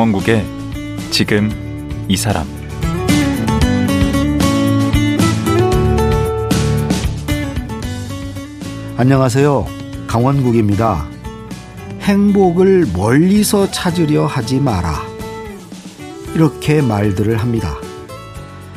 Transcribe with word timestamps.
강원국의 0.00 0.46
지금 1.10 1.50
이 2.08 2.16
사람 2.16 2.46
안녕하세요. 8.96 9.66
강원국입니다. 10.06 11.06
행복을 12.00 12.86
멀리서 12.96 13.70
찾으려 13.70 14.24
하지 14.24 14.58
마라. 14.58 15.02
이렇게 16.34 16.80
말들을 16.80 17.36
합니다. 17.36 17.76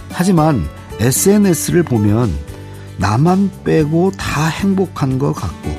하지만 0.09 0.67
SNS를 0.99 1.83
보면 1.83 2.37
나만 2.97 3.49
빼고 3.63 4.11
다 4.11 4.47
행복한 4.47 5.19
것 5.19 5.31
같고 5.31 5.71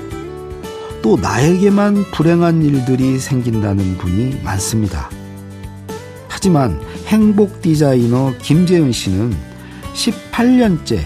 또 1.03 1.19
나에게만 1.19 2.12
불행한 2.12 2.62
일들이 2.62 3.19
생긴다는 3.19 3.98
분이 3.98 4.41
많습니다. 4.42 5.11
하지만 6.45 6.79
행복 7.07 7.62
디자이너 7.62 8.34
김재은 8.43 8.93
씨는 8.93 9.34
18년째 9.95 11.01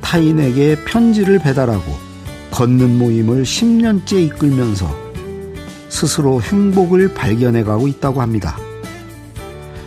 타인에게 0.00 0.82
편지를 0.86 1.38
배달하고 1.38 1.84
걷는 2.50 2.96
모임을 2.96 3.42
10년째 3.42 4.24
이끌면서 4.24 4.88
스스로 5.90 6.40
행복을 6.40 7.12
발견해 7.12 7.62
가고 7.62 7.88
있다고 7.88 8.22
합니다. 8.22 8.56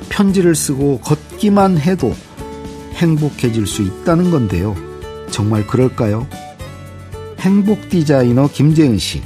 편지를 0.09 0.53
쓰고 0.53 0.99
걷기만 0.99 1.79
해도 1.79 2.13
행복해질 2.97 3.65
수 3.65 3.81
있다는 3.81 4.29
건데요. 4.29 4.75
정말 5.31 5.65
그럴까요? 5.65 6.27
행복 7.39 7.89
디자이너 7.89 8.47
김재은 8.53 8.99
씨. 8.99 9.23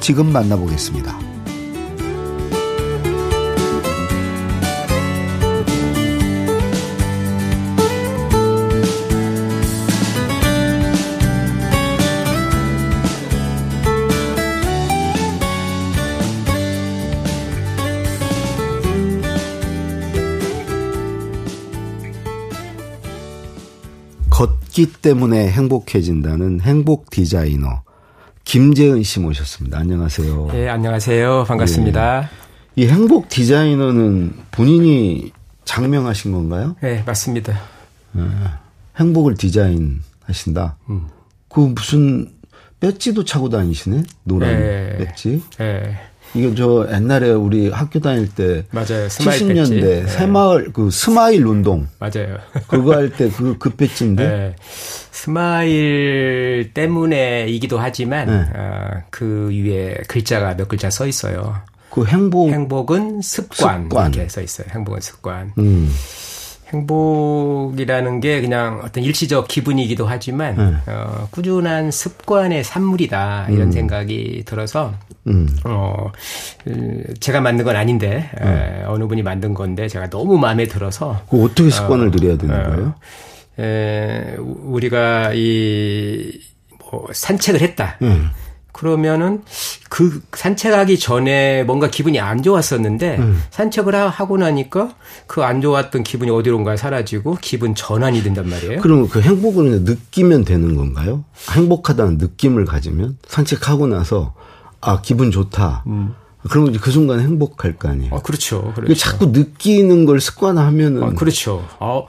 지금 0.00 0.32
만나보겠습니다. 0.32 1.23
걷기 24.34 24.94
때문에 25.00 25.48
행복해진다는 25.48 26.60
행복 26.60 27.08
디자이너 27.10 27.82
김재은 28.42 29.04
씨 29.04 29.20
모셨습니다. 29.20 29.78
안녕하세요. 29.78 30.48
네, 30.50 30.68
안녕하세요. 30.68 31.44
반갑습니다. 31.44 32.28
예. 32.76 32.82
이 32.82 32.88
행복 32.88 33.28
디자이너는 33.28 34.34
본인이 34.50 35.30
작명하신 35.64 36.32
건가요? 36.32 36.74
네, 36.82 37.04
맞습니다. 37.06 37.56
네, 38.10 38.24
행복을 38.98 39.36
디자인 39.36 40.02
하신다. 40.24 40.78
음. 40.90 41.06
그 41.48 41.60
무슨 41.60 42.32
배지도 42.80 43.24
차고 43.24 43.50
다니시네? 43.50 44.02
노란 44.24 44.50
네. 44.50 44.96
배지? 44.98 45.44
네. 45.58 45.96
이거 46.34 46.54
저 46.54 46.88
옛날에 46.92 47.30
우리 47.30 47.70
학교 47.70 48.00
다닐 48.00 48.28
때 48.28 48.64
맞아요. 48.70 49.06
70년대 49.08 49.80
네. 49.80 50.06
새마을 50.06 50.72
그 50.72 50.90
스마일 50.90 51.46
운동 51.46 51.86
맞아요. 52.00 52.38
그거 52.66 52.94
할 52.94 53.08
때 53.10 53.28
그그 53.30 53.56
그 53.58 53.70
배지인데 53.70 54.28
네. 54.28 54.56
스마일 55.12 56.70
때문에이기도 56.74 57.78
하지만 57.78 58.26
네. 58.26 58.58
어, 58.58 59.02
그 59.10 59.48
위에 59.50 59.94
글자가 60.08 60.56
몇 60.56 60.68
글자 60.68 60.90
써 60.90 61.06
있어요. 61.06 61.56
그 61.90 62.04
행복 62.06 62.50
행복은 62.50 63.20
습관, 63.22 63.84
습관. 63.84 64.12
이렇게 64.12 64.28
써 64.28 64.40
있어요. 64.42 64.66
행복은 64.70 65.00
습관. 65.00 65.52
음. 65.58 65.88
행복이라는 66.74 68.20
게 68.20 68.40
그냥 68.40 68.80
어떤 68.84 69.04
일시적 69.04 69.48
기분이기도 69.48 70.06
하지만 70.06 70.56
네. 70.56 70.92
어, 70.92 71.28
꾸준한 71.30 71.90
습관의 71.90 72.64
산물이다 72.64 73.46
이런 73.50 73.68
음. 73.68 73.72
생각이 73.72 74.42
들어서 74.44 74.92
음. 75.26 75.48
어, 75.64 76.10
제가 77.20 77.40
만든 77.40 77.64
건 77.64 77.76
아닌데 77.76 78.30
음. 78.40 78.46
에, 78.46 78.84
어느 78.86 79.06
분이 79.06 79.22
만든 79.22 79.54
건데 79.54 79.88
제가 79.88 80.10
너무 80.10 80.38
마음에 80.38 80.66
들어서 80.66 81.20
그 81.30 81.44
어떻게 81.44 81.70
습관을 81.70 82.08
어, 82.08 82.10
들여야 82.10 82.36
되는 82.38 82.54
어, 82.54 82.62
거예요? 82.68 82.94
에, 83.58 84.36
우리가 84.38 85.32
이 85.34 86.54
뭐 86.94 87.06
산책을 87.12 87.60
했다. 87.60 87.96
음. 88.02 88.30
그러면은 88.74 89.42
그 89.88 90.20
산책하기 90.34 90.98
전에 90.98 91.62
뭔가 91.62 91.88
기분이 91.88 92.18
안 92.20 92.42
좋았었는데 92.42 93.16
음. 93.18 93.42
산책을 93.50 93.94
하고 93.94 94.36
나니까 94.36 94.90
그 95.26 95.44
안 95.44 95.60
좋았던 95.60 96.02
기분이 96.04 96.30
어디론가 96.30 96.76
사라지고 96.76 97.38
기분 97.40 97.74
전환이 97.74 98.22
된단 98.22 98.48
말이에요. 98.48 98.80
그럼 98.80 99.08
그 99.08 99.20
행복을 99.20 99.82
느끼면 99.82 100.44
되는 100.44 100.74
건가요? 100.74 101.24
행복하다는 101.52 102.18
느낌을 102.18 102.64
가지면 102.64 103.18
산책하고 103.28 103.86
나서 103.86 104.34
아 104.80 105.00
기분 105.02 105.30
좋다. 105.30 105.84
음. 105.86 106.14
그러면 106.50 106.70
이제 106.70 106.78
그 106.82 106.90
순간 106.90 107.20
행복할 107.20 107.76
거 107.76 107.88
아니에요. 107.88 108.14
아, 108.14 108.20
그렇죠. 108.20 108.72
그렇죠. 108.74 108.94
자꾸 108.94 109.26
느끼는 109.26 110.04
걸 110.04 110.20
습관화하면은. 110.20 111.02
아, 111.02 111.10
그렇죠. 111.14 111.66
어, 111.80 112.06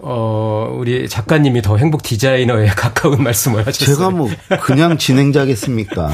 어, 0.00 0.76
우리 0.76 1.08
작가님이 1.08 1.62
더 1.62 1.76
행복 1.76 2.02
디자이너에 2.02 2.66
가까운 2.74 3.22
말씀을 3.22 3.66
하셨어요. 3.66 3.96
제가 3.96 4.10
뭐 4.10 4.28
그냥 4.60 4.98
진행자겠습싶니까 4.98 6.06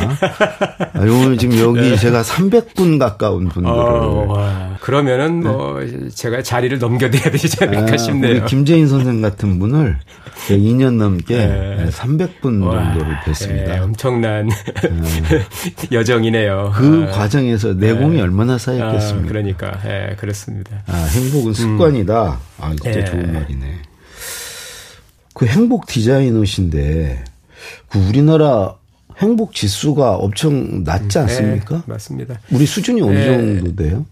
아, 0.95 1.01
오늘 1.01 1.39
지금 1.39 1.59
여기 1.59 1.91
네. 1.91 1.97
제가 1.97 2.23
300분 2.23 2.99
가까운 2.99 3.49
분들을. 3.49 3.77
어, 3.77 4.77
그러면은 4.81 5.43
뭐 5.43 5.81
네. 5.81 6.09
제가 6.11 6.43
자리를 6.43 6.79
넘겨드려야 6.79 7.31
되지 7.31 7.65
않을까 7.65 7.95
아, 7.95 7.97
싶네요. 7.97 8.33
우리 8.33 8.45
김재인 8.47 8.89
선생 8.89 9.21
같은 9.23 9.59
분을 9.59 9.99
2년 10.49 10.97
넘게 10.97 11.37
네. 11.37 11.87
300분 11.91 12.43
정도를 12.43 13.17
뵀습니다. 13.25 13.67
네, 13.67 13.79
엄청난 13.79 14.49
여정이네요. 15.93 16.73
그 16.75 17.07
아. 17.09 17.13
과정에 17.13 17.54
서 17.59 17.75
내공이 17.75 18.17
네. 18.17 18.23
얼마나 18.23 18.59
쌓였겠습니까? 18.59 19.25
아, 19.25 19.29
그러니까, 19.29 19.81
예, 19.87 20.17
그렇습니다. 20.17 20.83
아, 20.87 20.97
행복은 20.97 21.55
습관이다. 21.55 22.25
음. 22.25 22.39
아, 22.59 22.71
진짜 22.71 22.91
네. 22.91 23.05
좋은 23.05 23.33
말이네. 23.33 23.83
그 25.35 25.47
행복 25.47 25.87
디자이너신데, 25.87 27.25
그 27.89 27.99
우리나라 27.99 28.77
행복 29.19 29.55
지수가 29.55 30.17
엄청 30.17 30.85
낮지 30.85 31.19
음, 31.19 31.23
않습니까? 31.23 31.77
네, 31.77 31.83
맞습니다. 31.87 32.41
우리 32.51 32.67
수준이 32.67 33.01
어느 33.03 33.25
정도 33.25 33.77
돼요? 33.77 34.07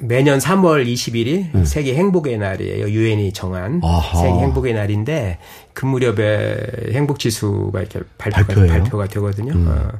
매년 0.00 0.38
3월 0.38 0.86
20일이 0.86 1.50
네. 1.52 1.64
세계 1.64 1.94
행복의 1.94 2.38
날이에요. 2.38 2.88
유엔이 2.88 3.32
정한 3.32 3.80
아하. 3.82 4.20
세계 4.20 4.38
행복의 4.40 4.74
날인데 4.74 5.38
그 5.72 5.86
무렵에 5.86 6.92
행복 6.92 7.18
지수가 7.18 7.80
이렇게 7.80 8.00
발표가, 8.18 8.66
발표가 8.66 9.06
되거든요. 9.06 9.52
음. 9.52 9.68
어, 9.68 9.98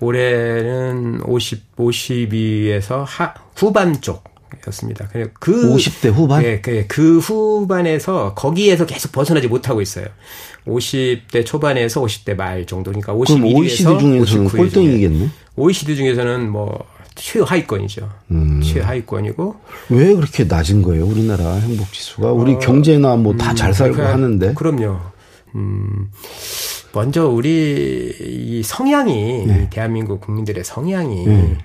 올해는 0.00 1.22
50 1.24 1.76
52에서 1.76 3.04
하, 3.06 3.34
후반 3.54 4.00
쪽 4.00 4.24
였습니다. 4.68 5.08
그 5.40 5.74
50대 5.74 6.12
후반? 6.12 6.42
네, 6.42 6.60
그, 6.60 6.84
그 6.88 7.18
후반에서 7.18 8.34
거기에서 8.34 8.86
계속 8.86 9.12
벗어나지 9.12 9.48
못하고 9.48 9.80
있어요. 9.80 10.06
50대 10.66 11.44
초반에서 11.44 12.00
50대 12.00 12.34
말 12.36 12.66
정도. 12.66 12.90
그러니까 12.90 13.14
51위에서 13.14 13.56
OECD 13.56 13.98
중에서는 13.98 14.48
꼴등이겠네. 14.48 15.28
OECD 15.56 15.96
중에서는 15.96 16.50
뭐 16.50 16.84
최하위권이죠. 17.14 18.08
음. 18.32 18.60
최하위권이고 18.62 19.56
왜 19.90 20.14
그렇게 20.14 20.44
낮은 20.44 20.82
거예요? 20.82 21.06
우리나라 21.06 21.54
행복 21.54 21.92
지수가 21.92 22.32
우리 22.32 22.54
어, 22.54 22.58
경제나 22.58 23.16
뭐 23.16 23.36
다잘 23.36 23.70
음, 23.70 23.72
살고 23.72 23.94
그러니까, 23.94 24.14
하는데. 24.14 24.54
그럼요. 24.54 24.98
음. 25.54 26.10
먼저 26.96 27.28
우리 27.28 28.10
이 28.18 28.62
성향이 28.62 29.44
네. 29.46 29.66
대한민국 29.68 30.22
국민들의 30.22 30.64
성향이 30.64 31.26
음. 31.26 31.58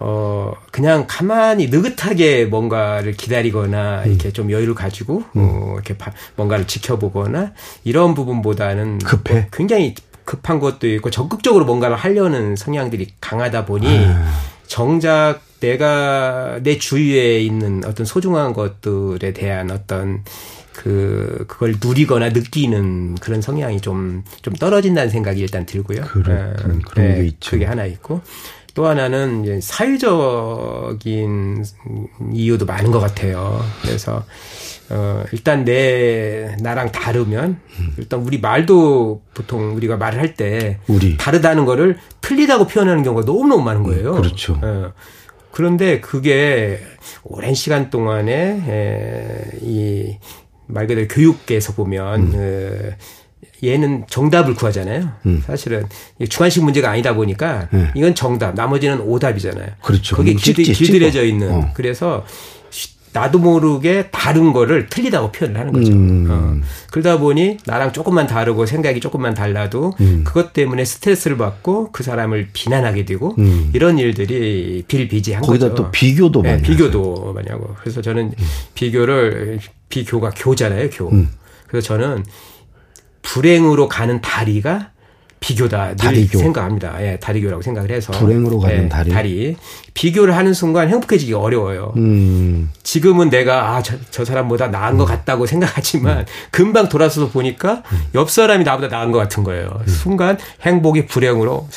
어 0.00 0.52
그냥 0.70 1.06
가만히 1.08 1.68
느긋하게 1.68 2.44
뭔가를 2.44 3.12
기다리거나 3.12 4.02
음. 4.02 4.10
이렇게 4.10 4.30
좀 4.30 4.50
여유를 4.50 4.74
가지고 4.74 5.22
음. 5.34 5.40
어 5.40 5.74
이렇게 5.76 5.96
뭔가를 6.36 6.66
지켜보거나 6.66 7.54
이런 7.84 8.12
부분보다는 8.12 8.98
급해 8.98 9.34
뭐 9.34 9.44
굉장히 9.50 9.94
급한 10.26 10.60
것도 10.60 10.86
있고 10.88 11.08
적극적으로 11.10 11.64
뭔가를 11.64 11.96
하려는 11.96 12.54
성향들이 12.54 13.14
강하다 13.22 13.64
보니 13.64 13.86
아. 13.88 14.30
정작 14.66 15.40
내가 15.60 16.60
내 16.62 16.76
주위에 16.76 17.40
있는 17.40 17.82
어떤 17.86 18.04
소중한 18.04 18.52
것들에 18.52 19.32
대한 19.32 19.70
어떤 19.70 20.22
그 20.78 21.44
그걸 21.48 21.74
누리거나 21.82 22.28
느끼는 22.28 23.16
그런 23.16 23.42
성향이 23.42 23.80
좀좀 23.80 24.22
좀 24.42 24.54
떨어진다는 24.54 25.10
생각이 25.10 25.40
일단 25.40 25.66
들고요. 25.66 26.02
그래, 26.02 26.52
그런, 26.56 26.82
그런 26.82 27.08
네, 27.08 27.14
게 27.16 27.26
있죠. 27.26 27.50
그게 27.50 27.64
하나 27.64 27.84
있고 27.84 28.20
또 28.74 28.86
하나는 28.86 29.42
이제 29.42 29.60
사회적인 29.60 31.64
이유도 32.32 32.64
많은 32.64 32.92
것 32.92 33.00
같아요. 33.00 33.60
그래서 33.82 34.24
어, 34.90 35.24
일단 35.32 35.64
내, 35.64 36.56
나랑 36.60 36.92
다르면, 36.92 37.58
일단 37.98 38.20
우리 38.20 38.40
말도 38.40 39.20
보통 39.34 39.74
우리가 39.74 39.96
말을 39.96 40.20
할 40.20 40.34
때, 40.34 40.78
우리. 40.86 41.16
다르다는 41.18 41.66
거를 41.66 41.98
틀리다고 42.20 42.68
표현하는 42.68 43.02
경우가 43.02 43.26
너무너무 43.26 43.64
많은 43.64 43.82
거예요. 43.82 44.12
그렇죠. 44.12 44.58
예. 44.64 44.92
그런데 45.50 46.00
그게 46.00 46.80
오랜 47.24 47.52
시간 47.52 47.90
동안에 47.90 48.32
에, 48.32 49.58
이 49.60 50.16
말 50.68 50.86
그대로 50.86 51.08
교육계에서 51.08 51.72
보면 51.72 52.20
음. 52.20 52.32
그 52.32 52.94
얘는 53.64 54.04
정답을 54.08 54.54
구하잖아요. 54.54 55.10
음. 55.26 55.42
사실은 55.44 55.84
주관식 56.28 56.62
문제가 56.62 56.90
아니다 56.90 57.14
보니까 57.14 57.68
네. 57.72 57.90
이건 57.96 58.14
정답, 58.14 58.54
나머지는 58.54 59.00
오답이잖아요. 59.00 59.66
그렇죠. 59.82 60.22
길들, 60.22 60.64
길들여져 60.64 61.24
있는. 61.24 61.52
어. 61.52 61.70
그래서 61.74 62.24
나도 63.12 63.38
모르게 63.38 64.08
다른 64.10 64.52
거를 64.52 64.86
틀리다고 64.88 65.32
표현을 65.32 65.58
하는 65.58 65.72
거죠. 65.72 65.92
음. 65.92 66.26
어. 66.30 66.66
그러다 66.92 67.18
보니 67.18 67.58
나랑 67.64 67.92
조금만 67.92 68.26
다르고 68.26 68.66
생각이 68.66 69.00
조금만 69.00 69.34
달라도 69.34 69.94
음. 70.00 70.22
그것 70.24 70.52
때문에 70.52 70.84
스트레스를 70.84 71.36
받고 71.36 71.90
그 71.90 72.02
사람을 72.02 72.50
비난하게 72.52 73.06
되고 73.06 73.34
음. 73.38 73.70
이런 73.72 73.98
일들이 73.98 74.84
빌비지한 74.86 75.42
거기다 75.42 75.70
거죠. 75.70 75.84
또 75.84 75.90
비교도 75.90 76.42
네, 76.42 76.50
많이 76.52 76.62
비교도 76.62 77.32
많이 77.34 77.48
하고 77.48 77.74
그래서 77.80 78.02
저는 78.02 78.34
음. 78.38 78.44
비교를 78.74 79.58
비교가 79.88 80.30
교잖아요, 80.30 80.90
교. 80.90 81.08
음. 81.10 81.30
그래서 81.66 81.88
저는 81.88 82.24
불행으로 83.22 83.88
가는 83.88 84.20
다리가 84.20 84.90
비교다 85.40 85.94
다리교. 85.94 86.38
생각합니다. 86.38 86.96
예, 87.00 87.16
다리교라고 87.20 87.62
생각을 87.62 87.92
해서 87.92 88.12
불행으로 88.12 88.58
가는 88.58 88.84
예, 88.84 88.88
다리. 88.88 89.10
다리 89.10 89.56
비교를 89.94 90.36
하는 90.36 90.52
순간 90.52 90.88
행복해지기 90.88 91.32
어려워요. 91.32 91.92
음. 91.96 92.70
지금은 92.82 93.30
내가 93.30 93.76
아저 93.76 93.96
저 94.10 94.24
사람보다 94.24 94.68
나은 94.68 94.94
음. 94.94 94.98
것 94.98 95.04
같다고 95.04 95.46
생각하지만 95.46 96.18
음. 96.20 96.24
금방 96.50 96.88
돌아서서 96.88 97.28
보니까 97.28 97.84
음. 97.92 98.02
옆 98.16 98.30
사람이 98.30 98.64
나보다 98.64 98.88
나은 98.88 99.12
것 99.12 99.18
같은 99.18 99.44
거예요. 99.44 99.80
음. 99.80 99.86
순간 99.86 100.38
행복이 100.62 101.06
불행으로 101.06 101.68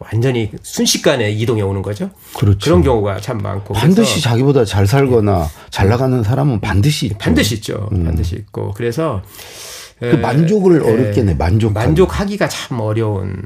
완전히 0.00 0.50
순식간에 0.62 1.30
이동해 1.30 1.62
오는 1.62 1.82
거죠. 1.82 2.10
그렇죠. 2.36 2.58
그런 2.64 2.82
경우가 2.82 3.20
참 3.20 3.38
많고 3.38 3.74
반드시 3.74 4.22
자기보다 4.22 4.64
잘 4.64 4.86
살거나 4.86 5.46
잘 5.70 5.88
나가는 5.88 6.22
사람은 6.22 6.60
반드시 6.60 7.06
있죠. 7.06 7.18
반드시 7.18 7.56
있죠. 7.56 7.88
음. 7.92 8.04
반드시 8.04 8.36
있고 8.36 8.72
그래서 8.74 9.22
그 10.00 10.16
만족을 10.16 10.82
예, 10.82 10.90
어렵게 10.90 11.22
내 11.22 11.34
만족 11.34 11.74
만족하기가 11.74 12.48
참 12.48 12.80
어려운. 12.80 13.36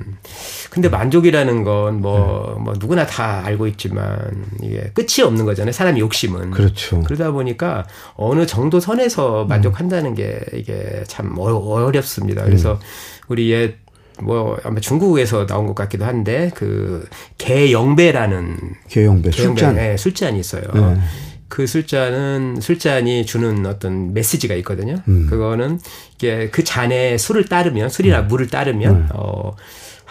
근데 0.70 0.88
만족이라는 0.88 1.64
건 1.64 2.00
뭐뭐 2.00 2.58
뭐 2.60 2.74
누구나 2.78 3.04
다 3.04 3.42
알고 3.44 3.66
있지만 3.66 4.44
이게 4.62 4.92
끝이 4.94 5.24
없는 5.24 5.44
거잖아요. 5.44 5.72
사람 5.72 5.98
욕심은. 5.98 6.52
그렇죠. 6.52 7.00
그러다 7.00 7.32
보니까 7.32 7.84
어느 8.14 8.46
정도 8.46 8.78
선에서 8.78 9.44
만족한다는 9.46 10.14
게 10.14 10.38
이게 10.52 11.02
참 11.08 11.34
어렵습니다. 11.36 12.44
그래서 12.44 12.74
음. 12.74 12.78
우리 13.26 13.50
옛 13.50 13.83
뭐 14.22 14.56
아마 14.64 14.80
중국에서 14.80 15.46
나온 15.46 15.66
것 15.66 15.74
같기도 15.74 16.04
한데 16.04 16.50
그 16.54 17.06
개영배라는 17.38 18.56
개영배 18.88 19.30
술잔 19.30 19.74
네, 19.74 19.96
술잔이 19.96 20.38
있어요. 20.38 20.62
네. 20.72 21.00
그 21.48 21.66
술잔은 21.66 22.60
술잔이 22.60 23.26
주는 23.26 23.66
어떤 23.66 24.12
메시지가 24.12 24.54
있거든요. 24.56 24.96
음. 25.08 25.26
그거는 25.28 25.78
이게 26.16 26.50
그 26.50 26.64
잔에 26.64 27.16
술을 27.16 27.46
따르면 27.46 27.88
술이나 27.88 28.20
음. 28.20 28.28
물을 28.28 28.48
따르면 28.48 28.94
음. 28.94 29.08
어 29.14 29.52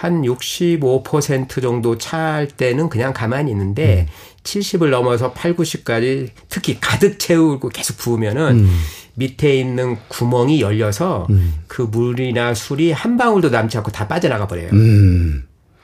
한 0.04 0.24
65% 0.24 1.62
정도 1.62 1.98
찰 1.98 2.48
때는 2.48 2.90
그냥 2.90 3.14
가만히 3.14 3.52
있는데 3.52 4.08
음. 4.10 4.14
70을 4.44 4.90
넘어서 4.90 5.32
8, 5.32 5.56
90까지 5.56 6.30
특히 6.50 6.78
가득 6.82 7.20
채우고 7.20 7.70
계속 7.70 7.98
부으면은 7.98 8.66
음. 8.66 8.80
밑에 9.16 9.56
있는 9.56 9.98
구멍이 10.08 10.62
열려서 10.62 11.28
음. 11.30 11.54
그 11.68 11.82
물이나 11.84 12.54
술이 12.54 12.92
한 12.92 13.18
방울도 13.18 13.50
남지 13.50 13.78
않고 13.78 13.92
다 13.92 14.08
빠져나가 14.08 14.48
버려요. 14.48 14.70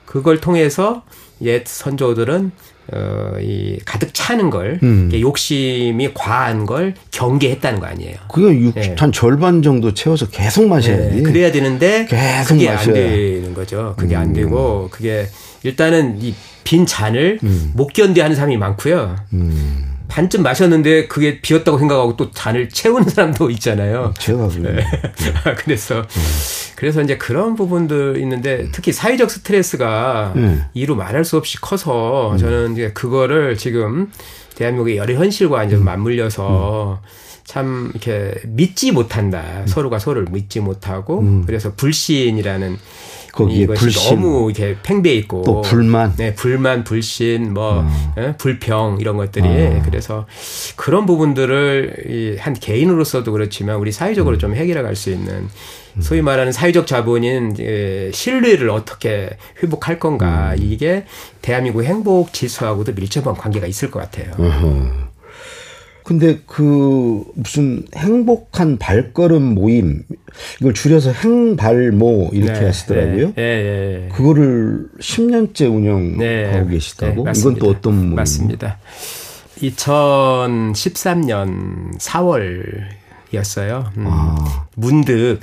그걸 0.04 0.40
통해서 0.40 1.02
옛 1.42 1.62
선조들은 1.66 2.50
어, 2.92 3.34
이 3.40 3.78
가득 3.84 4.12
차는 4.12 4.50
걸 4.50 4.80
음. 4.82 5.10
욕심이 5.14 6.12
과한 6.12 6.66
걸 6.66 6.94
경계했다는 7.12 7.78
거 7.78 7.86
아니에요. 7.86 8.16
그게 8.28 8.60
육, 8.60 8.74
네. 8.74 8.96
한 8.98 9.12
절반 9.12 9.62
정도 9.62 9.94
채워서 9.94 10.28
계속 10.28 10.66
마셔야 10.66 10.96
돼. 10.96 11.10
네. 11.14 11.22
그래야 11.22 11.52
되는데 11.52 12.06
계속 12.06 12.54
그게 12.54 12.68
마셔야. 12.68 12.88
안 12.88 12.92
되는 12.94 13.54
거죠. 13.54 13.94
그게 13.96 14.16
음. 14.16 14.20
안 14.20 14.32
되고 14.32 14.88
그게 14.90 15.28
일단은 15.62 16.20
이 16.20 16.34
빈 16.62 16.86
잔을 16.86 17.40
음. 17.42 17.72
못 17.74 17.88
견뎌하는 17.92 18.36
사람이 18.36 18.56
많고요. 18.56 19.16
음. 20.10 20.12
반쯤 20.12 20.42
마셨는데 20.42 21.06
그게 21.06 21.40
비었다고 21.40 21.78
생각하고 21.78 22.16
또 22.16 22.30
잔을 22.30 22.68
채우는 22.68 23.08
사람도 23.08 23.50
있잖아요. 23.50 24.12
제가 24.18 24.48
그래. 24.48 24.72
네. 24.74 25.54
그래서 25.56 26.00
음. 26.00 26.22
그래서 26.76 27.02
이제 27.02 27.16
그런 27.16 27.54
부분들 27.54 28.16
있는데 28.18 28.68
특히 28.72 28.92
사회적 28.92 29.30
스트레스가 29.30 30.32
음. 30.36 30.64
이루 30.74 30.96
말할 30.96 31.24
수 31.24 31.36
없이 31.36 31.60
커서 31.60 32.32
음. 32.32 32.38
저는 32.38 32.72
이제 32.72 32.92
그거를 32.92 33.56
지금 33.56 34.10
대한민국의 34.56 34.96
여러 34.96 35.14
현실과 35.14 35.64
이제 35.64 35.76
음. 35.76 35.84
맞물려서 35.84 37.00
참 37.44 37.90
이렇게 37.94 38.34
믿지 38.46 38.92
못한다. 38.92 39.62
서로가 39.66 39.98
서로를 39.98 40.28
믿지 40.30 40.60
못하고 40.60 41.42
그래서 41.46 41.72
불신이라는 41.74 42.78
거기에 43.32 43.66
불신 43.66 44.20
너무 44.20 44.50
이렇게 44.50 44.76
팽배해 44.82 45.16
있고 45.16 45.42
또 45.42 45.62
불만, 45.62 46.14
네 46.16 46.34
불만, 46.34 46.84
불신, 46.84 47.54
뭐 47.54 47.84
어. 47.84 48.14
예? 48.18 48.34
불평 48.38 48.98
이런 49.00 49.16
것들이 49.16 49.46
어. 49.46 49.82
그래서 49.84 50.26
그런 50.76 51.06
부분들을 51.06 52.36
한 52.38 52.54
개인으로서도 52.54 53.32
그렇지만 53.32 53.76
우리 53.76 53.92
사회적으로 53.92 54.36
음. 54.36 54.38
좀 54.38 54.54
해결해 54.54 54.82
갈 54.82 54.94
수 54.96 55.10
있는 55.10 55.48
소위 56.00 56.22
말하는 56.22 56.52
사회적 56.52 56.86
자본인 56.86 57.54
신뢰를 58.12 58.70
어떻게 58.70 59.30
회복할 59.62 59.98
건가 59.98 60.52
음. 60.56 60.62
이게 60.62 61.04
대한민국 61.42 61.82
행복 61.84 62.32
지수하고도 62.32 62.92
밀접한 62.92 63.34
관계가 63.34 63.66
있을 63.66 63.90
것 63.90 64.00
같아요. 64.00 64.32
어허. 64.38 65.09
근데 66.10 66.40
그 66.44 67.24
무슨 67.36 67.84
행복한 67.94 68.78
발걸음 68.78 69.54
모임 69.54 70.02
이걸 70.58 70.74
줄여서 70.74 71.12
행발모 71.12 72.30
이렇게 72.32 72.58
네, 72.58 72.66
하시더라고요. 72.66 73.26
네, 73.26 73.32
네, 73.36 74.08
그거를 74.12 74.88
10년째 74.98 75.72
운영하고 75.72 76.18
네, 76.18 76.66
계시다고. 76.68 77.22
네, 77.22 77.30
이건 77.36 77.54
또 77.60 77.68
어떤 77.68 77.94
모임? 77.94 78.16
맞습니다. 78.16 78.78
2013년 79.58 81.96
4월이었어요. 81.96 83.96
음, 83.96 84.04
아. 84.08 84.66
문득 84.74 85.38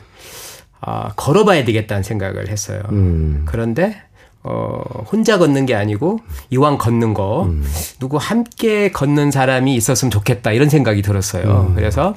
아, 0.82 1.14
걸어봐야 1.16 1.64
되겠다는 1.64 2.04
생각을 2.04 2.50
했어요. 2.50 2.82
음. 2.92 3.44
그런데 3.46 4.02
어, 4.50 5.04
혼자 5.12 5.38
걷는 5.38 5.66
게 5.66 5.76
아니고 5.76 6.20
이왕 6.50 6.78
걷는 6.78 7.14
거 7.14 7.44
음. 7.44 7.64
누구 8.00 8.18
함께 8.18 8.92
걷는 8.92 9.32
사람이 9.32 9.76
있었으면 9.76 10.10
좋겠다 10.10 10.54
이런 10.54 10.70
생각이 10.70 11.02
들었어요. 11.02 11.68
음. 11.70 11.76
그래서 11.76 12.16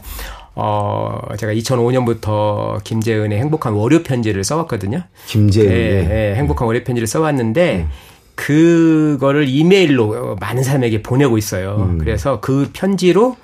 어, 0.55 1.19
제가 1.39 1.53
2005년부터 1.53 2.83
김재은의 2.85 3.39
행복한 3.39 3.73
월요 3.73 4.03
편지를 4.03 4.45
써왔거든요. 4.45 5.03
김재은. 5.27 5.69
네, 5.69 6.09
네, 6.09 6.35
행복한 6.37 6.67
월요 6.67 6.85
편지를 6.85 7.07
써왔는데 7.07 7.87
음. 7.87 7.89
그거를 8.37 9.49
이메일로 9.49 10.37
많은 10.41 10.63
사람에게 10.63 11.03
보내고 11.03 11.37
있어요. 11.37 11.89
음. 11.91 11.99
그래서 11.99 12.41
그 12.41 12.71
편지로 12.73 13.37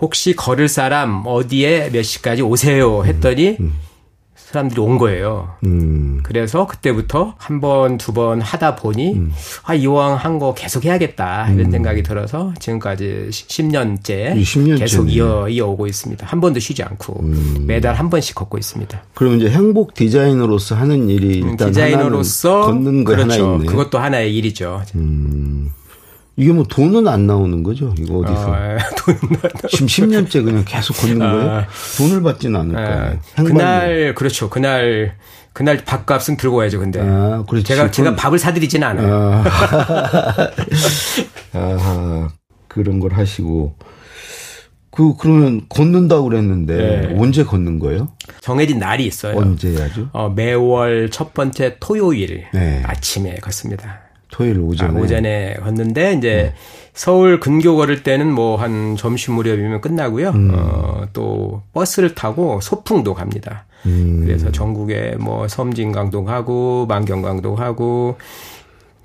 혹시 0.00 0.36
걸을 0.36 0.68
사람 0.68 1.22
어디에 1.26 1.90
몇 1.90 2.02
시까지 2.02 2.42
오세요 2.42 3.04
했더니 3.04 3.56
음. 3.60 3.64
음. 3.64 3.89
사람들이 4.52 4.80
온 4.80 4.98
거예요. 4.98 5.54
음. 5.64 6.20
그래서 6.22 6.66
그때부터 6.66 7.34
한 7.38 7.60
번, 7.60 7.96
두 7.98 8.12
번 8.12 8.40
하다 8.40 8.74
보니, 8.76 9.14
음. 9.14 9.32
아, 9.64 9.74
이왕 9.74 10.16
한 10.16 10.38
거 10.40 10.54
계속 10.54 10.84
해야겠다. 10.84 11.50
이런 11.50 11.66
음. 11.66 11.70
생각이 11.70 12.02
들어서 12.02 12.52
지금까지 12.58 13.28
10년째, 13.30 14.34
10년째 14.42 14.78
계속 14.78 15.10
이어, 15.12 15.48
이어오고 15.48 15.86
있습니다. 15.86 16.26
한 16.26 16.40
번도 16.40 16.60
쉬지 16.60 16.82
않고 16.82 17.20
음. 17.22 17.64
매달 17.66 17.94
한 17.94 18.10
번씩 18.10 18.34
걷고 18.34 18.58
있습니다. 18.58 19.02
그럼 19.14 19.36
이제 19.36 19.50
행복 19.50 19.94
디자이너로서 19.94 20.74
하는 20.74 21.08
일이 21.08 21.42
음, 21.42 21.50
일단 21.50 21.68
디자이너로서 21.68 22.62
걷는 22.62 23.04
거 23.04 23.12
그렇죠. 23.12 23.44
하나 23.44 23.54
있네. 23.54 23.66
그것도 23.66 23.98
하나의 23.98 24.34
일이죠. 24.36 24.82
음. 24.96 25.70
이게 26.40 26.52
뭐 26.52 26.64
돈은 26.64 27.06
안 27.06 27.26
나오는 27.26 27.62
거죠? 27.62 27.94
이거 27.98 28.20
어디서? 28.20 28.54
아, 28.54 28.78
돈 28.96 29.14
지금 29.68 29.86
10년째 29.86 30.42
그냥 30.42 30.64
계속 30.66 30.94
걷는 30.94 31.20
아. 31.20 31.32
거예요? 31.32 31.64
돈을 31.98 32.22
받지는 32.22 32.58
않을 32.60 32.78
아, 32.78 32.88
거예요. 32.88 33.18
그날 33.36 34.14
그렇죠. 34.14 34.48
그날 34.48 35.16
그날 35.52 35.84
밥값은 35.84 36.38
들고 36.38 36.56
와야죠. 36.56 36.78
근데 36.78 36.98
아, 36.98 37.44
그렇지. 37.46 37.66
제가 37.66 37.90
제가 37.90 38.16
밥을 38.16 38.38
사드리지는 38.38 38.88
않아요. 38.88 39.44
아, 41.52 42.28
그런 42.68 43.00
걸 43.00 43.12
하시고 43.12 43.74
그 44.90 45.16
그러면 45.18 45.66
걷는다고 45.68 46.24
그랬는데 46.24 46.76
네. 46.76 47.14
언제 47.18 47.44
걷는 47.44 47.80
거예요? 47.80 48.14
정해진 48.40 48.78
날이 48.78 49.04
있어요. 49.04 49.36
언제 49.36 49.76
하죠? 49.76 50.08
어, 50.14 50.30
매월 50.30 51.10
첫 51.10 51.34
번째 51.34 51.76
토요일 51.80 52.46
네. 52.54 52.82
아침에 52.86 53.34
걷습니다. 53.42 54.09
토요일 54.40 54.58
오전에. 54.60 54.98
아, 54.98 55.02
오전에 55.02 55.54
걷는데 55.62 56.14
이제 56.14 56.28
네. 56.28 56.54
서울 56.94 57.40
근교 57.40 57.76
걸을 57.76 58.02
때는 58.02 58.32
뭐 58.32 58.56
한 58.56 58.96
점심 58.96 59.34
무렵이면 59.34 59.80
끝나고요. 59.82 60.30
음. 60.30 60.50
어, 60.54 61.06
또 61.12 61.62
버스를 61.74 62.14
타고 62.14 62.60
소풍도 62.60 63.14
갑니다. 63.14 63.66
음. 63.86 64.22
그래서 64.24 64.50
전국에 64.50 65.16
뭐 65.18 65.46
섬진강동 65.46 66.28
하고 66.28 66.86
만경강동 66.88 67.58
하고 67.58 68.16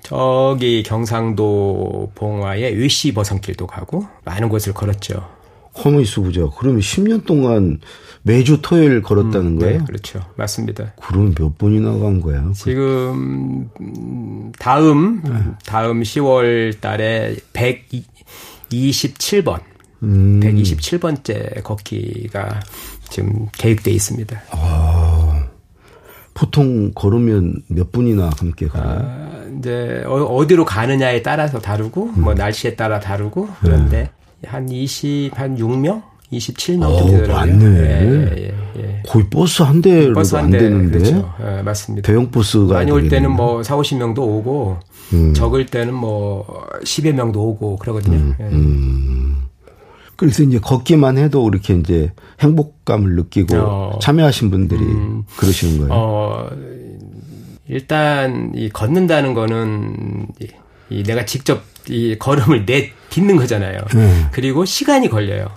저기 0.02 0.82
경상도 0.82 2.12
봉화에 2.14 2.68
의시 2.68 3.12
버선길도 3.12 3.66
가고 3.66 4.06
많은 4.24 4.48
곳을 4.48 4.72
걸었죠. 4.72 5.35
허무이수부죠. 5.84 6.50
그러면 6.52 6.80
10년 6.80 7.26
동안 7.26 7.80
매주 8.22 8.60
토요일 8.62 9.02
걸었다는 9.02 9.46
음, 9.46 9.58
거예요? 9.58 9.78
네, 9.78 9.84
그렇죠. 9.86 10.20
맞습니다. 10.36 10.94
그럼 11.00 11.34
몇 11.34 11.58
번이나 11.58 11.98
간 11.98 12.20
거야? 12.20 12.50
지금 12.54 13.68
다음 14.58 15.22
네. 15.22 15.32
다음 15.64 16.02
10월 16.02 16.80
달에 16.80 17.36
127번 17.52 19.60
음. 20.02 20.40
127번째 20.40 21.62
걷기가 21.62 22.60
지금 23.10 23.46
계획돼 23.52 23.90
있습니다. 23.92 24.42
아, 24.50 25.46
보통 26.34 26.92
걸으면 26.94 27.62
몇 27.68 27.92
분이나 27.92 28.30
함께 28.38 28.66
가요? 28.66 28.82
아, 28.84 29.44
이제 29.58 30.02
어, 30.06 30.44
디로 30.46 30.64
가느냐에 30.64 31.22
따라서 31.22 31.60
다르고 31.60 32.12
음. 32.16 32.22
뭐 32.22 32.34
날씨에 32.34 32.74
따라 32.74 32.98
다르고 33.00 33.48
그런데 33.60 34.02
네. 34.02 34.10
한 34.44 34.68
20, 34.68 35.30
한 35.38 35.56
6명? 35.56 36.02
27명 36.32 36.80
정도 36.80 37.06
되더라고요. 37.06 37.56
맞네. 37.56 37.64
예, 37.64 38.32
예, 38.36 38.54
예. 38.78 39.02
거의 39.06 39.26
버스 39.30 39.62
한 39.62 39.80
대로 39.80 40.14
버스 40.14 40.34
한안 40.34 40.50
대, 40.50 40.58
되는데. 40.58 40.98
그렇죠. 40.98 41.32
예, 41.40 41.62
맞습니다. 41.62 42.06
대형 42.06 42.30
버스가 42.30 42.74
많이 42.74 42.90
올 42.90 43.08
때는 43.08 43.30
뭐 43.30 43.62
4, 43.62 43.76
50명도 43.76 44.18
오고 44.18 44.78
음. 45.12 45.34
적을 45.34 45.66
때는 45.66 45.94
뭐 45.94 46.66
10여 46.82 47.12
명도 47.12 47.40
오고 47.40 47.76
그러거든요. 47.76 48.16
음, 48.16 48.34
예. 48.40 48.44
음. 48.44 49.42
그래서 50.16 50.42
이제 50.42 50.58
걷기만 50.58 51.18
해도 51.18 51.46
이렇게 51.48 51.74
이제 51.74 52.10
행복감을 52.40 53.16
느끼고 53.16 53.56
어, 53.56 53.98
참여하신 54.00 54.50
분들이 54.50 54.80
음, 54.80 55.24
그러시는 55.36 55.78
거예요. 55.78 55.92
어, 55.92 56.48
일단 57.68 58.52
이 58.54 58.70
걷는다는 58.70 59.34
거는 59.34 60.28
이, 60.90 61.00
이 61.00 61.02
내가 61.02 61.24
직접 61.24 61.62
이 61.88 62.16
걸음을 62.18 62.66
내 62.66 62.92
딛는 63.10 63.36
거잖아요. 63.36 63.80
네. 63.94 64.26
그리고 64.32 64.64
시간이 64.64 65.08
걸려요. 65.08 65.48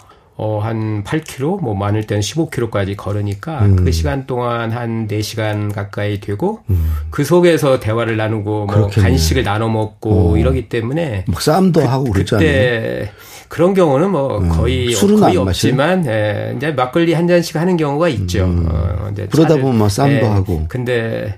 어, 0.41 0.59
한 0.63 1.03
8km, 1.03 1.61
뭐 1.61 1.75
많을 1.75 2.07
때는 2.07 2.21
15km까지 2.21 2.95
걸으니까 2.95 3.65
음. 3.65 3.83
그 3.83 3.91
시간 3.91 4.25
동안 4.25 4.71
한 4.71 5.05
4시간 5.09 5.73
가까이 5.73 6.21
되고 6.21 6.61
음. 6.69 6.93
그 7.09 7.25
속에서 7.25 7.81
대화를 7.81 8.15
나누고 8.15 8.65
뭐 8.67 8.87
간식을 8.87 9.43
나눠 9.43 9.67
먹고 9.67 10.31
어. 10.31 10.37
이러기 10.37 10.69
때문에 10.69 11.25
뭐 11.27 11.41
싸움도 11.41 11.81
그, 11.81 11.85
하고 11.85 12.05
그랬지 12.05 12.35
않아요? 12.35 13.07
그런 13.49 13.73
경우는 13.73 14.11
뭐 14.11 14.37
음. 14.37 14.47
거의 14.47 14.93
술은 14.93 15.19
거의 15.19 15.35
없지만 15.35 16.05
예, 16.05 16.53
이제 16.55 16.71
막걸리 16.71 17.13
한 17.13 17.27
잔씩 17.27 17.57
하는 17.57 17.75
경우가 17.75 18.07
있죠. 18.07 18.45
음. 18.45 18.65
어, 18.71 19.09
이제 19.11 19.27
그러다 19.29 19.57
보면 19.57 19.77
뭐 19.77 19.89
싸움도 19.89 20.25
예, 20.25 20.29
하고. 20.29 20.65
근데 20.69 21.37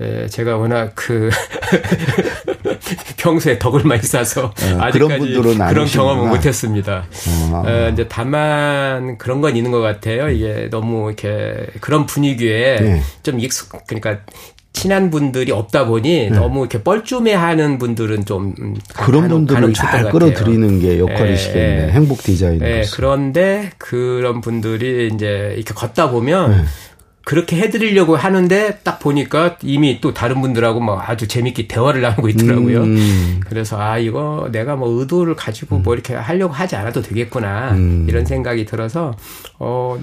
예, 0.00 0.26
제가 0.28 0.56
워낙 0.56 0.92
그 0.94 1.28
평소에 3.18 3.58
덕을 3.58 3.84
많이 3.84 4.02
쌓아서 4.02 4.52
네, 4.56 4.72
아직까지 4.78 5.34
그런, 5.34 5.58
그런 5.58 5.86
경험은 5.86 6.30
못했습니다. 6.30 7.04
어, 7.52 7.62
어, 7.66 7.90
이제 7.92 8.06
다만 8.08 9.18
그런 9.18 9.42
건 9.42 9.56
있는 9.56 9.70
것 9.70 9.80
같아요. 9.80 10.30
이게 10.30 10.68
너무 10.70 11.08
이렇게 11.08 11.66
그런 11.80 12.06
분위기에 12.06 12.76
네. 12.80 13.02
좀 13.22 13.40
익숙 13.40 13.86
그러니까 13.86 14.20
친한 14.72 15.10
분들이 15.10 15.52
없다 15.52 15.84
보니 15.86 16.30
네. 16.30 16.30
너무 16.30 16.60
이렇게 16.60 16.82
뻘쭘해하는 16.82 17.78
분들은 17.78 18.24
좀 18.24 18.54
음, 18.58 18.76
그런 18.94 19.28
분들은 19.28 19.74
잘 19.74 20.10
끌어들이는 20.10 20.80
게 20.80 20.98
역할이시겠네. 20.98 21.88
예, 21.88 21.90
행복 21.90 22.22
디자이너. 22.22 22.64
예, 22.66 22.84
그런데 22.94 23.70
그런 23.76 24.40
분들이 24.40 25.10
이제 25.12 25.52
이렇게 25.56 25.74
걷다 25.74 26.10
보면 26.10 26.50
네. 26.52 26.64
그렇게 27.30 27.58
해드리려고 27.58 28.16
하는데 28.16 28.80
딱 28.82 28.98
보니까 28.98 29.56
이미 29.62 30.00
또 30.00 30.12
다른 30.12 30.40
분들하고 30.40 30.80
막 30.80 31.08
아주 31.08 31.28
재밌게 31.28 31.68
대화를 31.68 32.00
나누고 32.00 32.28
있더라고요. 32.30 32.82
음. 32.82 33.40
그래서 33.46 33.80
아 33.80 33.98
이거 33.98 34.48
내가 34.50 34.74
뭐 34.74 34.98
의도를 34.98 35.36
가지고 35.36 35.76
음. 35.76 35.82
뭐 35.84 35.94
이렇게 35.94 36.12
하려고 36.12 36.52
하지 36.52 36.74
않아도 36.74 37.02
되겠구나 37.02 37.74
음. 37.74 38.06
이런 38.08 38.24
생각이 38.26 38.64
들어서 38.64 39.14
어 39.60 39.96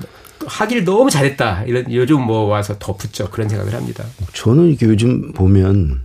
하길 0.45 0.85
너무 0.85 1.09
잘했다 1.09 1.65
이런 1.65 1.91
요즘 1.91 2.21
뭐 2.21 2.45
와서 2.45 2.77
더 2.79 2.95
붙죠 2.95 3.29
그런 3.29 3.49
생각을 3.49 3.73
합니다. 3.73 4.05
저는 4.31 4.69
이렇게 4.69 4.85
요즘 4.85 5.33
보면 5.33 6.03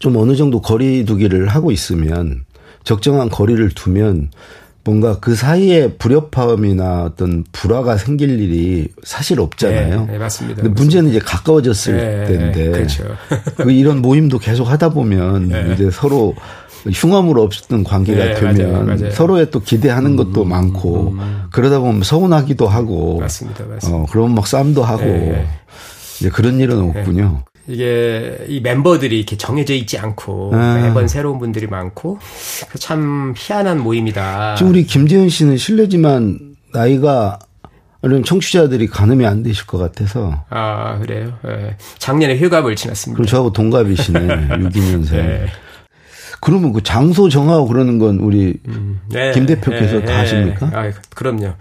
좀 0.00 0.16
어느 0.16 0.34
정도 0.34 0.62
거리두기를 0.62 1.46
하고 1.46 1.70
있으면 1.70 2.44
적정한 2.82 3.28
거리를 3.28 3.68
두면 3.68 4.32
뭔가 4.86 5.18
그 5.18 5.34
사이에 5.34 5.94
불협화음이나 5.94 7.02
어떤 7.02 7.44
불화가 7.50 7.96
생길 7.96 8.40
일이 8.40 8.86
사실 9.02 9.40
없잖아요. 9.40 10.06
네, 10.06 10.12
네 10.12 10.18
맞습니다. 10.18 10.62
근데 10.62 10.80
문제는 10.80 11.10
이제 11.10 11.18
가까워졌을 11.18 11.96
네, 11.96 12.24
때인데 12.24 12.70
그렇죠. 12.70 13.04
그 13.58 13.72
이런 13.72 14.00
모임도 14.00 14.38
계속 14.38 14.70
하다 14.70 14.90
보면 14.90 15.48
네. 15.48 15.72
이제 15.74 15.90
서로 15.90 16.36
흉함으로 16.88 17.42
없었던 17.42 17.82
관계가 17.82 18.24
네, 18.24 18.34
되면 18.34 18.56
맞아요, 18.56 18.84
맞아요. 18.84 19.10
서로에 19.10 19.50
또 19.50 19.60
기대하는 19.60 20.12
음, 20.12 20.16
것도 20.16 20.44
많고 20.44 21.10
음, 21.10 21.18
음. 21.18 21.42
그러다 21.50 21.80
보면 21.80 22.04
서운하기도 22.04 22.68
하고 22.68 23.18
맞습니다, 23.18 23.64
맞습니다. 23.64 23.98
어, 23.98 24.06
그러면 24.08 24.36
막 24.36 24.46
싸움도 24.46 24.84
하고 24.84 25.02
네. 25.02 25.48
이제 26.20 26.30
그런 26.30 26.60
일은 26.60 26.80
없군요. 26.80 27.42
이게 27.68 28.38
이 28.48 28.60
멤버들이 28.60 29.16
이렇게 29.18 29.36
정해져 29.36 29.74
있지 29.74 29.98
않고 29.98 30.52
아. 30.54 30.80
매번 30.82 31.08
새로운 31.08 31.38
분들이 31.38 31.66
많고 31.66 32.18
참 32.78 33.34
희한한 33.36 33.80
모임이다. 33.80 34.54
지금 34.56 34.70
우리 34.70 34.84
김재현 34.84 35.28
씨는 35.28 35.56
실례지만 35.56 36.56
나이가 36.72 37.38
그럼 38.00 38.22
청취자들이 38.22 38.86
가늠이 38.86 39.26
안 39.26 39.42
되실 39.42 39.66
것 39.66 39.78
같아서. 39.78 40.44
아 40.48 40.98
그래요. 40.98 41.32
네. 41.44 41.76
작년에 41.98 42.38
휴갑을 42.38 42.76
지났습니다. 42.76 43.16
그럼 43.16 43.26
저하고 43.26 43.52
동갑이시네. 43.52 44.20
62년생. 44.48 45.10
네. 45.12 45.46
그러면 46.40 46.72
그 46.72 46.82
장소 46.82 47.28
정하고 47.28 47.66
그러는 47.66 47.98
건 47.98 48.18
우리 48.18 48.54
음, 48.68 49.00
네, 49.10 49.32
김 49.32 49.46
대표께서 49.46 50.00
네, 50.00 50.04
다 50.04 50.18
하십니까? 50.18 50.70
아, 50.72 50.92
그럼요. 51.14 51.54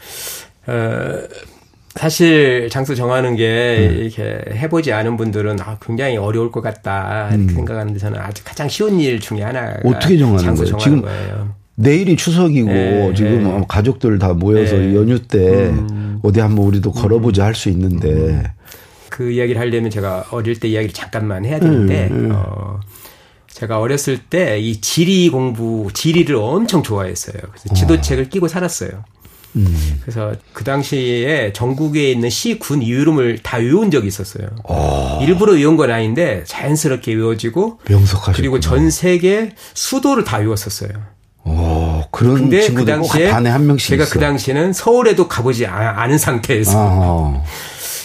어, 0.68 1.22
사실 1.96 2.70
장소 2.70 2.94
정하는 2.94 3.36
게 3.36 3.88
음. 3.90 3.98
이렇게 3.98 4.40
해보지 4.52 4.92
않은 4.92 5.16
분들은 5.18 5.60
아, 5.62 5.78
굉장히 5.82 6.18
어려울 6.18 6.52
것 6.52 6.62
같다 6.62 7.30
이렇게 7.30 7.44
음. 7.44 7.56
생각하는데 7.56 7.98
저는 8.00 8.20
아주 8.20 8.44
가장 8.44 8.68
쉬운 8.68 9.00
일 9.00 9.20
중에 9.20 9.42
하나가 9.42 9.78
어떻게 9.86 10.18
정하는 10.18 10.44
장소 10.44 10.64
거예요? 10.64 10.78
지금 10.78 11.02
거예요. 11.02 11.56
내일이 11.75 12.16
추석이고 12.16 12.68
네, 12.68 13.14
지금 13.16 13.44
네. 13.44 13.66
가족들 13.68 14.20
다 14.20 14.34
모여서 14.34 14.75
네. 14.75 14.96
연휴 14.96 15.20
때 15.20 15.70
음. 15.70 16.20
어디 16.24 16.40
한번 16.40 16.66
우리도 16.66 16.92
걸어보자 16.92 17.44
음. 17.44 17.48
할수 17.48 17.70
있는데 17.70 18.10
음. 18.10 18.44
그 19.10 19.32
이야기를 19.32 19.60
하려면 19.60 19.90
제가 19.90 20.25
어릴 20.32 20.60
때 20.60 20.68
이야기를 20.68 20.94
잠깐만 20.94 21.46
해야 21.46 21.60
되는데 21.60 22.10
음, 22.12 22.32
어, 22.34 22.80
제가 23.48 23.80
어렸을 23.80 24.18
때 24.18 24.60
이 24.60 24.82
지리 24.82 25.30
공부 25.30 25.88
지리를 25.94 26.36
엄청 26.36 26.84
좋아했어요. 26.84 27.38
그래서 27.42 27.74
지도책을 27.74 28.25
어. 28.25 28.28
끼고 28.28 28.50
살았어요. 28.50 29.04
음. 29.56 30.00
그래서 30.02 30.34
그 30.54 30.64
당시에 30.64 31.54
전국에 31.54 32.12
있는 32.12 32.30
시, 32.30 32.60
군 32.60 32.82
이름을 32.82 33.40
다 33.40 33.58
외운 33.58 33.90
적이 33.92 34.08
있었어요. 34.08 34.48
아. 34.68 35.20
일부러 35.22 35.54
외운 35.54 35.78
건 35.78 35.92
아닌데 35.92 36.44
자연스럽게 36.46 37.14
외워지고 37.14 37.80
명석하셨 37.90 38.36
그리고 38.36 38.60
전 38.60 38.90
세계 38.90 39.52
수도를 39.74 40.24
다 40.24 40.38
외웠었어요. 40.38 40.90
어, 41.48 42.04
그런 42.12 42.36
근데 42.36 42.68
그 42.74 42.86
당시에 42.86 43.30
반에 43.30 43.50
한 43.50 43.68
명씩 43.68 43.90
제가 43.90 44.04
그 44.04 44.08
있어. 44.08 44.14
그 44.14 44.20
당시에는 44.20 44.74
서울에도 44.74 45.28
가보지 45.28 45.68
않은 45.68 46.18
상태에서 46.18 46.72
아. 46.76 47.44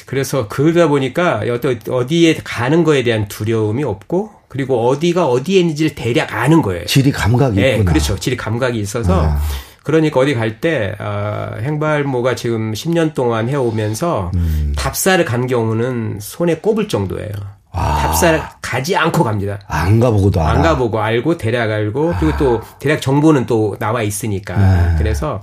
그래서 0.07 0.49
그러다 0.49 0.88
보니까 0.88 1.40
어디에 1.88 2.37
가는 2.42 2.85
거에 2.85 3.02
대한 3.02 3.28
두려움이 3.28 3.85
없고 3.85 4.30
그리고 4.49 4.88
어디가 4.88 5.26
어디에 5.26 5.61
있는지를 5.61 5.95
대략 5.95 6.35
아는 6.35 6.61
거예요. 6.62 6.85
지리 6.87 7.12
감각이 7.12 7.54
네, 7.54 7.73
있구나. 7.75 7.92
그렇죠. 7.92 8.19
지리 8.19 8.37
감각이 8.37 8.78
있어서 8.80 9.23
아. 9.23 9.40
그러니까 9.82 10.20
어디 10.20 10.34
갈 10.34 10.60
때 10.60 10.94
어, 10.99 11.54
행발모가 11.60 12.34
지금 12.34 12.72
10년 12.72 13.14
동안 13.14 13.49
해오면서 13.49 14.30
음. 14.34 14.75
답사를 14.76 15.25
간 15.25 15.46
경우는 15.46 16.18
손에 16.20 16.56
꼽을 16.56 16.88
정도예요. 16.88 17.30
아. 17.72 18.00
답사를 18.02 18.42
가지 18.60 18.96
않고 18.96 19.22
갑니다. 19.25 19.58
안 19.68 20.00
가보고도 20.00 20.40
알아. 20.40 20.50
안 20.50 20.62
가보고 20.62 21.00
알고 21.00 21.37
대략 21.38 21.70
알고 21.70 22.14
그리고 22.18 22.37
또 22.37 22.60
대략 22.80 23.00
정보는 23.00 23.46
또 23.46 23.76
나와 23.78 24.02
있으니까 24.02 24.56
네. 24.56 24.94
그래서 24.99 25.40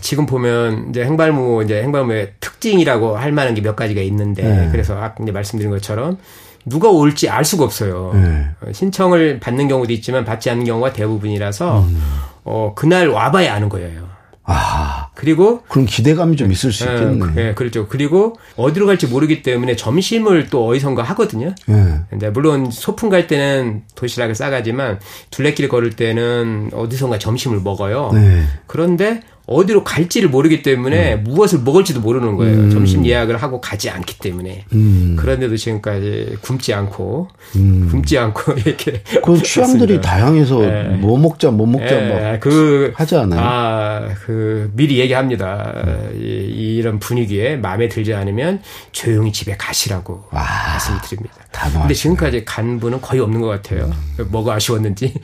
지금 0.00 0.24
보면 0.24 0.90
이제 0.90 1.04
행발모 1.04 1.62
이제 1.62 1.82
행발모의 1.82 2.34
특징이라고 2.40 3.16
할 3.16 3.32
만한 3.32 3.54
게 3.54 3.60
몇 3.60 3.74
가지가 3.74 4.00
있는데 4.02 4.42
네. 4.42 4.68
그래서 4.70 4.96
아까 4.96 5.16
이제 5.22 5.32
말씀드린 5.32 5.70
것처럼 5.70 6.16
누가 6.64 6.88
올지 6.90 7.28
알 7.28 7.44
수가 7.44 7.64
없어요. 7.64 8.12
네. 8.14 8.46
신청을 8.72 9.40
받는 9.40 9.68
경우도 9.68 9.92
있지만 9.94 10.24
받지 10.24 10.48
않는 10.50 10.64
경우가 10.64 10.92
대부분이라서 10.92 11.80
음. 11.80 12.02
어 12.50 12.72
그날 12.74 13.08
와봐야 13.08 13.54
아는 13.54 13.68
거예요. 13.68 14.08
아. 14.44 15.08
그리고 15.14 15.62
그럼 15.68 15.84
기대감이 15.84 16.36
좀 16.36 16.50
있을 16.50 16.72
수 16.72 16.84
있겠네. 16.84 17.26
네, 17.26 17.32
네, 17.34 17.54
그렇죠. 17.54 17.88
그리고 17.88 18.36
어디로 18.56 18.86
갈지 18.86 19.06
모르기 19.06 19.42
때문에 19.42 19.76
점심을 19.76 20.48
또 20.48 20.66
어디선가 20.66 21.02
하거든요. 21.02 21.54
네. 21.66 22.00
근데 22.08 22.30
물론 22.30 22.70
소풍 22.70 23.10
갈 23.10 23.26
때는 23.26 23.82
도시락을 23.94 24.34
싸가지만 24.34 25.00
둘레길 25.30 25.68
걸을 25.68 25.90
때는 25.90 26.70
어디선가 26.72 27.18
점심을 27.18 27.60
먹어요. 27.60 28.10
네. 28.14 28.44
그런데 28.66 29.22
어디로 29.48 29.82
갈지를 29.82 30.28
모르기 30.28 30.62
때문에 30.62 31.14
음. 31.14 31.24
무엇을 31.24 31.60
먹을지도 31.60 32.00
모르는 32.00 32.36
거예요. 32.36 32.58
음. 32.58 32.70
점심 32.70 33.06
예약을 33.06 33.38
하고 33.38 33.60
가지 33.62 33.88
않기 33.88 34.18
때문에. 34.18 34.66
음. 34.74 35.16
그런데도 35.18 35.56
지금까지 35.56 36.36
굶지 36.42 36.74
않고 36.74 37.28
음. 37.56 37.88
굶지 37.90 38.18
않고 38.18 38.52
이렇게. 38.64 39.02
그 39.24 39.42
취향들이 39.42 40.02
다양해서 40.02 40.60
네. 40.60 40.82
뭐 41.00 41.18
먹자 41.18 41.50
뭐 41.50 41.66
먹자 41.66 41.86
네. 41.86 42.32
막 42.32 42.40
그 42.40 42.92
하지 42.94 43.16
않아요. 43.16 43.40
아, 43.42 44.08
그 44.24 44.70
미리 44.74 44.98
얘기합니다. 44.98 45.72
음. 45.84 46.20
이, 46.20 46.76
이런 46.76 46.98
분위기에 46.98 47.56
마음에 47.56 47.88
들지 47.88 48.12
않으면 48.12 48.60
조용히 48.92 49.32
집에 49.32 49.56
가시라고 49.56 50.24
와, 50.30 50.44
말씀드립니다. 50.68 51.34
근데 51.72 51.94
지금까지 51.94 52.44
간 52.44 52.78
분은 52.78 53.00
거의 53.00 53.20
없는 53.22 53.40
것 53.40 53.48
같아요. 53.48 53.90
음. 54.18 54.26
뭐가 54.30 54.54
아쉬웠는지. 54.54 55.14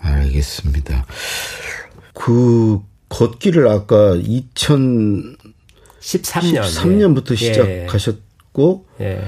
알겠습니다. 0.00 1.04
그 2.14 2.80
걷기를 3.08 3.68
아까 3.68 4.14
2013년 4.14 5.36
13년부터 6.00 7.32
예. 7.32 7.36
시작하셨고 7.36 8.86
예. 9.00 9.24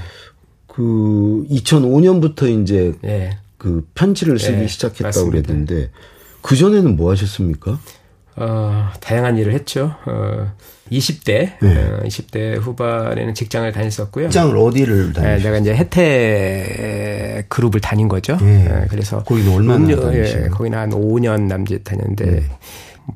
그 0.67 1.47
2005년부터 1.51 2.63
이제 2.63 2.93
예. 3.05 3.39
그 3.59 3.87
편지를 3.95 4.39
쓰기 4.39 4.63
예. 4.63 4.67
시작했다고 4.67 5.31
그랬는데 5.31 5.91
그 6.43 6.57
전에는 6.57 6.97
뭐 6.97 7.11
하셨습니까? 7.13 7.81
어, 8.37 8.91
다양한 9.01 9.39
일을 9.39 9.55
했죠. 9.55 9.95
어, 10.05 10.53
20대, 10.93 11.59
네. 11.61 11.85
어, 11.85 12.03
20대 12.05 12.61
후반에는 12.61 13.35
직장을 13.35 13.71
다녔었고요. 13.73 14.29
직장을 14.29 14.57
어디를 14.57 15.13
다녔어요? 15.15 15.37
네, 15.39 15.43
내가 15.43 15.59
이제 15.59 15.75
혜태 15.75 17.47
그룹을 17.49 17.81
다닌 17.81 18.09
거죠. 18.09 18.37
네. 18.37 18.65
네, 18.65 18.87
그래서 18.91 19.23
거기는 19.25 19.53
얼마나 19.53 19.77
음료, 19.77 20.15
예, 20.15 20.49
거기는 20.51 20.79
한 20.79 20.91
5년 20.91 21.43
남짓 21.43 21.83
다녔는데 21.83 22.25
음. 22.25 22.49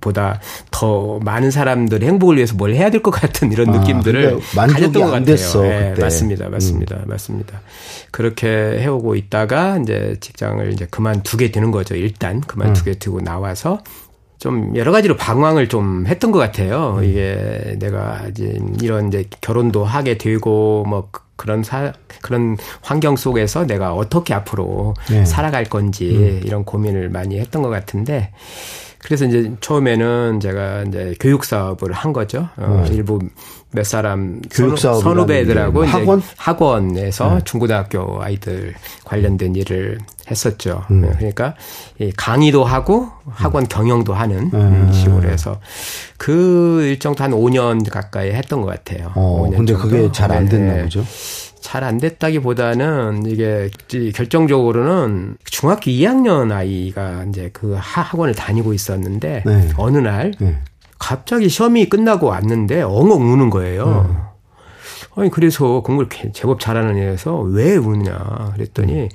보다 0.00 0.40
더 0.70 1.18
많은 1.20 1.50
사람들의 1.50 2.09
행복을 2.09 2.37
위해서 2.37 2.54
뭘 2.54 2.75
해야 2.75 2.90
될 2.90 3.00
것 3.02 3.11
같은 3.11 3.50
이런 3.50 3.70
아, 3.70 3.78
느낌들을 3.78 4.40
가졌던 4.54 4.92
것 4.92 5.00
같아요. 5.06 5.25
됐어, 5.25 5.62
네, 5.62 5.94
맞습니다, 5.99 6.49
맞습니다, 6.49 6.97
음. 6.97 7.02
맞습니다. 7.06 7.61
그렇게 8.11 8.47
해오고 8.49 9.14
있다가 9.16 9.78
이제 9.78 10.16
직장을 10.20 10.73
이제 10.73 10.87
그만두게 10.90 11.50
되는 11.50 11.70
거죠. 11.70 11.94
일단 11.97 12.40
그만두게 12.42 12.90
음. 12.92 12.94
두고 12.99 13.20
나와서 13.23 13.80
좀 14.38 14.75
여러 14.76 14.90
가지로 14.92 15.16
방황을 15.16 15.68
좀 15.68 16.06
했던 16.06 16.30
것 16.30 16.38
같아요. 16.38 16.97
음. 16.99 17.04
이게 17.04 17.76
내가 17.78 18.23
이제 18.30 18.59
이런 18.82 19.09
이제 19.09 19.25
결혼도 19.40 19.85
하게 19.85 20.16
되고 20.18 20.85
뭐 20.88 21.09
그런 21.37 21.62
사, 21.62 21.92
그런 22.20 22.56
환경 22.82 23.16
속에서 23.16 23.66
내가 23.66 23.94
어떻게 23.94 24.35
앞으로 24.35 24.94
네. 25.11 25.25
살아갈 25.25 25.64
건지 25.64 26.11
음. 26.11 26.42
이런 26.44 26.64
고민을 26.64 27.09
많이 27.09 27.38
했던 27.38 27.62
것 27.62 27.70
같은데 27.70 28.30
그래서 29.02 29.25
이제 29.25 29.50
처음에는 29.61 30.40
제가 30.40 30.83
이제 30.85 31.14
교육 31.19 31.45
사업을 31.45 31.92
한 31.92 32.12
거죠. 32.12 32.49
어, 32.57 32.85
음. 32.87 32.92
일부 32.92 33.19
몇 33.73 33.85
사람 33.85 34.40
교육 34.50 34.78
사업 34.78 35.00
선후배들하고 35.02 35.85
학원 35.87 36.23
학원에서 36.37 37.35
네. 37.37 37.40
중고등학교 37.45 38.23
아이들 38.23 38.75
관련된 39.04 39.54
일을 39.57 39.99
했었죠. 40.30 40.85
음. 40.90 41.00
네, 41.02 41.11
그러니까 41.16 41.54
이 41.99 42.12
강의도 42.16 42.64
하고 42.64 43.09
학원 43.28 43.64
음. 43.64 43.69
경영도 43.69 44.12
하는 44.12 44.50
음. 44.52 44.90
식으로 44.92 45.28
해서 45.30 45.61
그 46.19 46.83
일정도 46.85 47.25
한 47.25 47.30
5년 47.33 47.88
가까이 47.90 48.30
했던 48.33 48.61
것 48.61 48.66
같아요. 48.69 49.12
어, 49.14 49.47
5년 49.49 49.57
근데 49.57 49.73
정도. 49.73 49.88
그게 49.88 50.12
잘 50.12 50.30
안 50.30 50.49
됐나 50.49 50.75
네. 50.75 50.83
보죠. 50.83 51.05
잘 51.61 51.85
안 51.85 51.99
됐다기보다는 51.99 53.27
이게 53.27 53.70
결정적으로는 54.14 55.37
중학교 55.44 55.90
2학년 55.90 56.53
아이가 56.53 57.25
이제 57.29 57.51
그 57.53 57.77
학원을 57.79 58.35
다니고 58.35 58.73
있었는데 58.75 59.42
네. 59.46 59.68
어느 59.77 59.99
날 59.99 60.33
네. 60.38 60.59
갑자기 60.99 61.49
시험이 61.49 61.88
끝나고 61.88 62.27
왔는데 62.27 62.83
엉엉 62.83 63.33
우는 63.33 63.51
거예요. 63.51 64.07
네. 64.09 64.16
아니 65.16 65.31
그래서 65.31 65.81
공부를 65.81 66.09
제법 66.33 66.61
잘하는 66.61 66.96
애에서 66.96 67.38
왜 67.40 67.77
우느냐 67.77 68.53
그랬더니 68.55 69.09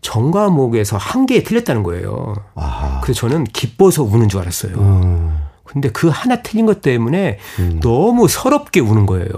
정과목에서 0.00 0.96
한 0.96 1.26
개에 1.26 1.42
틀렸다는 1.42 1.82
거예요. 1.82 2.34
아하. 2.54 3.00
그래서 3.00 3.20
저는 3.20 3.44
기뻐서 3.44 4.02
우는 4.02 4.28
줄 4.28 4.40
알았어요. 4.40 4.74
음. 4.76 5.38
근데 5.64 5.90
그 5.90 6.08
하나 6.08 6.42
틀린 6.42 6.66
것 6.66 6.80
때문에 6.82 7.38
음. 7.58 7.80
너무 7.82 8.28
서럽게 8.28 8.80
우는 8.80 9.06
거예요. 9.06 9.28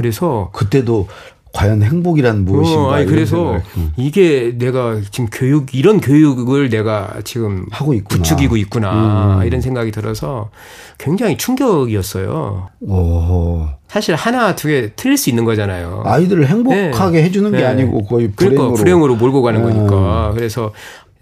아, 0.00 0.02
그래서 0.02 0.48
그때도 0.54 1.08
과연 1.52 1.82
행복이란 1.82 2.44
무엇인가? 2.44 2.80
어, 2.82 2.90
아니, 2.92 3.06
그래서 3.06 3.60
음. 3.76 3.92
이게 3.96 4.54
내가 4.56 4.98
지금 5.10 5.28
교육 5.32 5.74
이런 5.74 6.00
교육을 6.00 6.70
내가 6.70 7.16
지금 7.24 7.66
하고 7.70 7.92
있구나. 7.92 8.18
부추기고 8.22 8.56
있구나 8.56 9.40
음. 9.40 9.46
이런 9.46 9.60
생각이 9.60 9.90
들어서 9.90 10.50
굉장히 10.96 11.36
충격이었어요. 11.36 12.68
오. 12.82 13.66
사실 13.88 14.14
하나 14.14 14.54
두 14.54 14.68
개 14.68 14.92
틀릴 14.94 15.16
수 15.18 15.28
있는 15.28 15.44
거잖아요. 15.44 16.02
아이들을 16.06 16.46
행복하게 16.46 17.18
네. 17.18 17.24
해주는 17.24 17.50
게 17.50 17.58
네. 17.58 17.64
아니고 17.66 18.04
거의 18.04 18.30
불행으로. 18.30 18.56
그러니까 18.62 18.78
불행으로 18.82 19.16
몰고 19.16 19.42
가는 19.42 19.60
음. 19.66 19.72
거니까. 19.88 20.30
그래서 20.34 20.72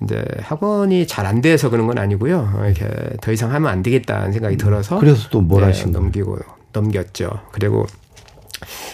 이제 0.05 0.23
학원이 0.43 1.07
잘 1.09 1.25
안 1.27 1.41
돼서 1.41 1.71
그런 1.71 1.87
건 1.87 1.99
아니고요. 1.99 2.53
이렇게 2.67 2.87
더 3.23 3.33
이상 3.33 3.53
하면 3.55 3.71
안 3.71 3.83
되겠다는 3.83 4.33
생각이 4.33 4.57
음. 4.57 4.59
들어서 4.59 4.99
그래서 5.01 5.29
또뭘 5.31 5.63
네, 5.63 5.67
하신 5.69 5.91
넘기고 5.93 6.37
넘겼죠. 6.75 7.31
그리고 7.53 7.87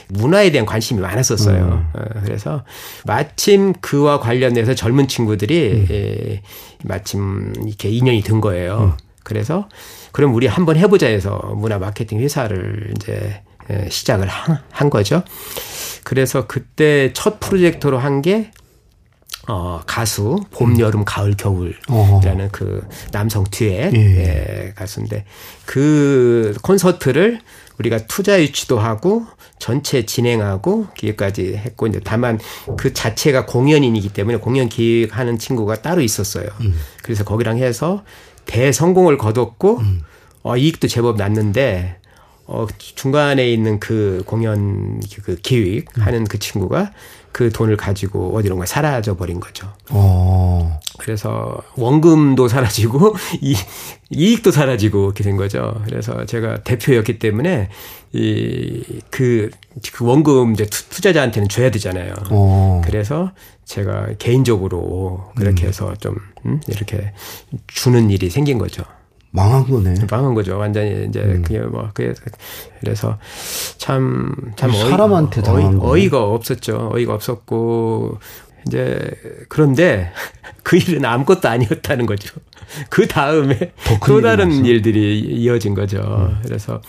문화에 0.09 0.51
대한 0.51 0.67
관심이 0.67 1.01
많았었어요. 1.01 1.64
음. 1.64 2.01
어, 2.01 2.21
그래서 2.25 2.64
마침 3.05 3.73
그와 3.81 4.21
관련해서 4.21 4.75
젊은 4.75 5.09
친구들이 5.09 5.73
음. 5.73 5.87
예, 5.90 6.43
마침 6.83 7.53
이렇게 7.67 7.88
인연이 7.88 8.23
든 8.23 8.40
거예요. 8.40 8.79
음. 8.79 8.93
그래서 9.23 9.69
그럼 10.12 10.35
우리 10.35 10.47
한번 10.47 10.77
해보자 10.77 11.07
해서 11.07 11.38
문화 11.57 11.79
마케팅 11.79 12.21
회사를 12.21 12.93
이제 12.97 13.43
예, 13.71 13.88
시작을 13.88 14.29
한, 14.29 14.59
한 14.71 14.90
거죠. 14.90 15.23
그래서 16.05 16.47
그때 16.47 17.12
첫 17.14 17.40
프로젝트로 17.40 17.99
한게 17.99 18.51
어, 19.47 19.83
가수 19.87 20.43
봄, 20.51 20.73
음. 20.73 20.81
여름, 20.81 21.05
가을, 21.05 21.37
겨울이라는 21.37 22.49
그 22.51 22.87
남성 23.12 23.45
듀엣 23.51 23.95
예. 23.95 23.99
예, 23.99 24.73
가수인데 24.75 25.25
그 25.67 26.55
콘서트를 26.62 27.40
우리가 27.79 28.07
투자 28.07 28.40
유치도 28.40 28.79
하고 28.79 29.27
전체 29.59 30.05
진행하고 30.05 30.88
기획까지 30.95 31.57
했고 31.57 31.87
이제 31.87 32.01
다만 32.03 32.38
그 32.77 32.93
자체가 32.93 33.47
공연인이기 33.47 34.11
때문에 34.11 34.38
공연 34.38 34.69
기획하는 34.69 35.38
친구가 35.38 35.83
따로 35.83 36.03
있었어요. 36.03 36.49
음. 36.61 36.75
그래서 37.03 37.25
거기랑 37.25 37.59
해서 37.59 38.05
대성공을 38.47 39.17
거뒀고 39.17 39.79
음. 39.79 40.03
어, 40.43 40.57
이익도 40.57 40.88
제법 40.88 41.17
났는데 41.17 41.97
어, 42.47 42.67
중간에 42.79 43.51
있는 43.51 43.81
그 43.81 44.23
공연 44.27 45.01
그 45.23 45.37
기획 45.37 45.87
하는 45.99 46.21
음. 46.21 46.25
그 46.25 46.38
친구가 46.38 46.93
그 47.33 47.51
돈을 47.51 47.77
가지고 47.77 48.37
어디론가 48.37 48.67
사라져 48.67 49.17
버린 49.17 49.40
거죠. 49.40 49.73
오. 49.90 50.71
어. 51.05 51.14
그래서 51.14 51.62
원금도 51.77 52.49
사라지고 52.49 53.14
이 53.43 53.55
이익도 54.11 54.51
사라지고 54.51 55.05
이렇게 55.05 55.23
된 55.23 55.37
거죠. 55.37 55.83
그래서 55.85 56.25
제가 56.25 56.62
대표였기 56.62 57.19
때문에 57.19 57.69
이그 58.12 59.51
그 59.93 60.05
원금 60.05 60.55
이제 60.55 60.64
투자자한테는 60.66 61.48
줘야 61.49 61.71
되잖아요. 61.71 62.14
오. 62.31 62.35
어. 62.35 62.83
그래서 62.85 63.33
제가 63.64 64.09
개인적으로 64.19 65.31
그렇게 65.37 65.64
음. 65.64 65.69
해서 65.69 65.95
좀 66.01 66.17
음, 66.47 66.61
이렇게 66.69 67.12
주는 67.67 68.11
일이 68.11 68.31
생긴 68.31 68.59
거죠. 68.59 68.83
망한 69.35 69.67
거네. 69.67 69.95
망한 70.09 70.35
거죠. 70.35 70.57
완전히 70.57 71.07
이제 71.09 71.21
음. 71.21 71.43
그게 71.43 71.59
뭐 71.59 71.90
그게 71.93 72.14
그래서 72.79 73.19
참참 73.79 74.73
사람한테 74.73 75.43
어이, 75.51 75.79
어이, 75.81 76.09
가 76.09 76.23
없었죠. 76.23 76.90
어이가 76.93 77.14
없었고 77.14 78.19
이제 78.66 78.98
그런데 79.48 80.11
그 80.62 80.77
일은 80.77 81.05
아무것도 81.05 81.48
아니었다는 81.48 82.07
거죠. 82.07 82.35
그 82.88 83.07
다음에 83.07 83.72
또 84.07 84.20
다른 84.20 84.50
일이었어. 84.50 84.68
일들이 84.68 85.20
이어진 85.20 85.74
거죠. 85.74 85.98
음. 86.00 86.40
그래서 86.44 86.81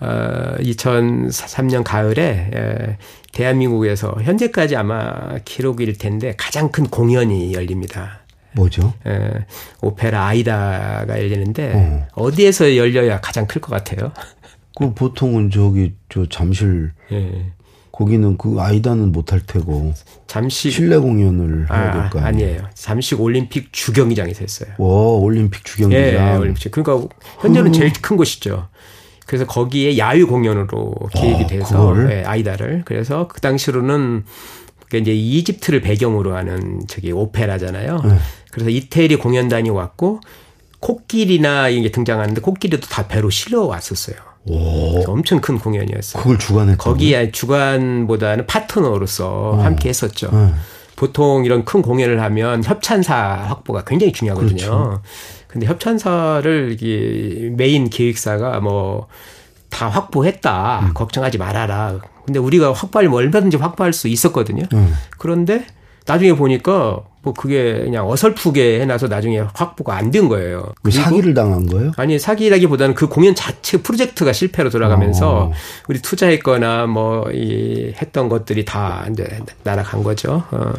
어 0.00 0.54
2003년 0.58 1.84
가을에 1.84 2.50
에, 2.54 2.96
대한민국에서 3.32 4.14
현재까지 4.22 4.76
아마 4.76 5.38
기록일 5.44 5.96
텐데 5.98 6.34
가장 6.36 6.70
큰 6.70 6.86
공연이 6.86 7.52
열립니다. 7.52 8.20
뭐죠? 8.52 8.94
예, 9.06 9.46
오페라 9.80 10.26
아이다가 10.26 11.06
열리는데 11.08 12.08
어. 12.16 12.30
디에서 12.32 12.76
열려야 12.76 13.20
가장 13.20 13.46
클 13.46 13.60
것 13.60 13.70
같아요. 13.70 14.12
그 14.76 14.92
보통은 14.94 15.50
저기 15.50 15.94
저 16.08 16.26
잠실 16.26 16.92
예. 17.12 17.52
거기는 17.92 18.36
그 18.38 18.56
아이다는 18.58 19.12
못할 19.12 19.40
테고 19.40 19.92
잠시 20.26 20.70
실내 20.70 20.96
공연을 20.96 21.66
아, 21.68 21.74
해야 21.76 21.92
될거 22.02 22.20
아니에요? 22.20 22.48
아니에요. 22.48 22.62
잠실 22.74 23.20
올림픽 23.20 23.72
주경기장에서 23.72 24.40
했어요. 24.40 24.70
와 24.78 24.86
올림픽 24.88 25.64
주경기장. 25.64 26.02
예, 26.02 26.36
올림픽. 26.36 26.70
그러니까 26.70 27.08
현재는 27.40 27.72
제일 27.72 27.92
큰 28.00 28.16
곳이죠. 28.16 28.68
그래서 29.26 29.46
거기에 29.46 29.96
야유 29.98 30.26
공연으로 30.26 30.94
기획이 31.14 31.44
아, 31.44 31.46
돼서 31.46 32.10
예, 32.10 32.24
아이다를 32.24 32.82
그래서 32.84 33.28
그 33.28 33.40
당시로는 33.40 34.24
그게 34.80 34.98
이제 34.98 35.14
이집트를 35.14 35.80
배경으로 35.80 36.34
하는 36.34 36.80
저기 36.88 37.12
오페라잖아요. 37.12 38.00
네. 38.04 38.16
그래서 38.50 38.70
이태리 38.70 39.16
공연단이 39.16 39.70
왔고 39.70 40.20
코끼리나 40.80 41.68
이게 41.68 41.90
등장하는데 41.90 42.40
코끼리도 42.40 42.88
다 42.88 43.06
배로 43.06 43.30
실려 43.30 43.62
왔었어요. 43.62 44.16
오. 44.46 45.02
엄청 45.06 45.40
큰 45.40 45.58
공연이었어요. 45.58 46.22
그걸 46.22 46.38
주관했 46.38 46.78
거기에 46.78 47.30
주관보다는 47.30 48.46
파트너로서 48.46 49.50
어. 49.50 49.62
함께 49.62 49.88
했었죠. 49.88 50.30
네. 50.32 50.52
보통 50.96 51.44
이런 51.44 51.64
큰 51.64 51.82
공연을 51.82 52.20
하면 52.22 52.62
협찬사 52.64 53.14
확보가 53.48 53.84
굉장히 53.84 54.12
중요하거든요. 54.12 54.56
그렇죠. 54.56 55.02
근데 55.48 55.66
협찬사를 55.66 56.72
이게 56.72 57.50
메인 57.56 57.88
기획사가 57.90 58.60
뭐 58.60 59.08
다 59.70 59.88
확보했다. 59.88 60.80
음. 60.82 60.94
걱정하지 60.94 61.38
말아라. 61.38 61.98
근데 62.26 62.38
우리가 62.38 62.72
확보하려면 62.72 63.18
얼마든지 63.18 63.56
확보할 63.56 63.92
수 63.92 64.08
있었거든요. 64.08 64.64
음. 64.74 64.94
그런데 65.16 65.64
나중에 66.06 66.32
보니까 66.34 67.00
뭐 67.22 67.34
그게 67.34 67.74
그냥 67.84 68.08
어설프게 68.08 68.80
해놔서 68.80 69.08
나중에 69.08 69.40
확보가 69.54 69.94
안 69.96 70.10
된 70.10 70.28
거예요. 70.28 70.72
그 70.82 70.90
사기를 70.90 71.34
당한 71.34 71.66
거예요? 71.66 71.92
아니 71.96 72.18
사기라기보다는 72.18 72.94
그 72.94 73.08
공연 73.08 73.34
자체 73.34 73.76
프로젝트가 73.82 74.32
실패로 74.32 74.70
돌아가면서 74.70 75.44
어. 75.46 75.52
우리 75.88 76.00
투자했거나 76.00 76.86
뭐 76.86 77.30
이 77.32 77.92
했던 78.00 78.28
것들이 78.28 78.64
다 78.64 79.06
이제 79.10 79.26
날아간 79.64 80.02
거죠. 80.02 80.42
어. 80.50 80.72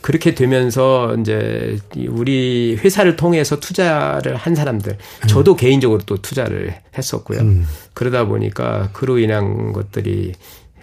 그렇게 0.00 0.34
되면서 0.34 1.16
이제 1.18 1.78
우리 2.08 2.76
회사를 2.78 3.16
통해서 3.16 3.58
투자를 3.58 4.36
한 4.36 4.54
사람들, 4.54 4.92
음. 4.92 5.26
저도 5.28 5.56
개인적으로 5.56 6.02
또 6.04 6.20
투자를 6.20 6.74
했었고요. 6.96 7.40
음. 7.40 7.66
그러다 7.94 8.26
보니까 8.26 8.90
그로 8.92 9.18
인한 9.18 9.72
것들이 9.72 10.34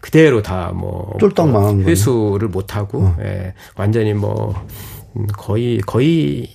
그대로 0.01 0.41
다 0.41 0.71
뭐 0.73 1.15
쫄딱 1.19 1.49
망한 1.49 1.83
회수를 1.83 2.47
못 2.47 2.75
하고 2.75 3.03
어. 3.03 3.17
예, 3.21 3.53
완전히 3.75 4.13
뭐 4.13 4.53
음, 5.15 5.27
거의 5.37 5.79
거의 5.79 6.49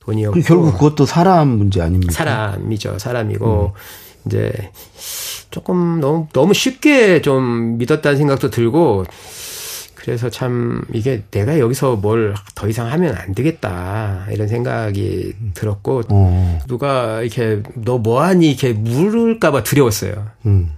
돈이었고 0.00 0.40
결국 0.40 0.72
그것도 0.72 1.06
사람 1.06 1.48
문제 1.48 1.80
아닙니까? 1.80 2.12
사람이죠. 2.12 2.98
사람이고 2.98 3.72
음. 3.74 4.26
이제 4.26 4.52
조금 5.50 6.00
너무 6.00 6.26
너무 6.32 6.54
쉽게 6.54 7.22
좀 7.22 7.78
믿었다는 7.78 8.18
생각도 8.18 8.50
들고 8.50 9.04
그래서 9.94 10.30
참 10.30 10.82
이게 10.92 11.22
내가 11.30 11.58
여기서 11.58 11.96
뭘 11.96 12.34
더 12.54 12.68
이상 12.68 12.90
하면 12.90 13.14
안 13.14 13.34
되겠다 13.34 14.26
이런 14.32 14.48
생각이 14.48 15.34
들었고 15.54 16.02
어. 16.08 16.58
누가 16.66 17.20
이렇게 17.22 17.62
너 17.74 17.98
뭐하니 17.98 18.48
이렇게 18.48 18.72
물을까봐 18.72 19.62
두려웠어요. 19.62 20.26
음. 20.46 20.72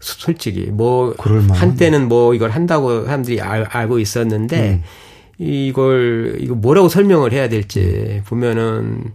솔직히 0.00 0.70
뭐 0.72 1.14
한때는 1.50 2.08
뭐 2.08 2.34
이걸 2.34 2.50
한다고 2.50 3.04
사람들이 3.04 3.40
알, 3.40 3.64
알고 3.64 3.98
있었는데 3.98 4.70
음. 4.70 4.82
이걸 5.38 6.38
이거 6.40 6.54
뭐라고 6.54 6.88
설명을 6.88 7.32
해야 7.32 7.48
될지 7.48 8.22
보면은 8.26 9.14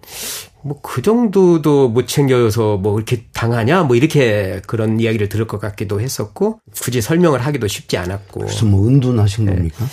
뭐 0.64 0.80
그 0.82 1.02
정도도 1.02 1.90
못 1.90 2.08
챙겨서 2.08 2.78
뭐 2.78 2.98
이렇게 2.98 3.26
당하냐 3.34 3.84
뭐 3.84 3.96
이렇게 3.96 4.62
그런 4.66 5.00
이야기를 5.00 5.30
들을 5.30 5.46
것 5.46 5.60
같기도 5.60 6.00
했었고 6.00 6.60
굳이 6.80 7.02
설명을 7.02 7.42
하기도 7.42 7.68
쉽지 7.68 7.98
않았고 7.98 8.42
그래서 8.42 8.66
뭐 8.66 8.88
은둔하신 8.88 9.46
네. 9.46 9.56
겁니까? 9.56 9.86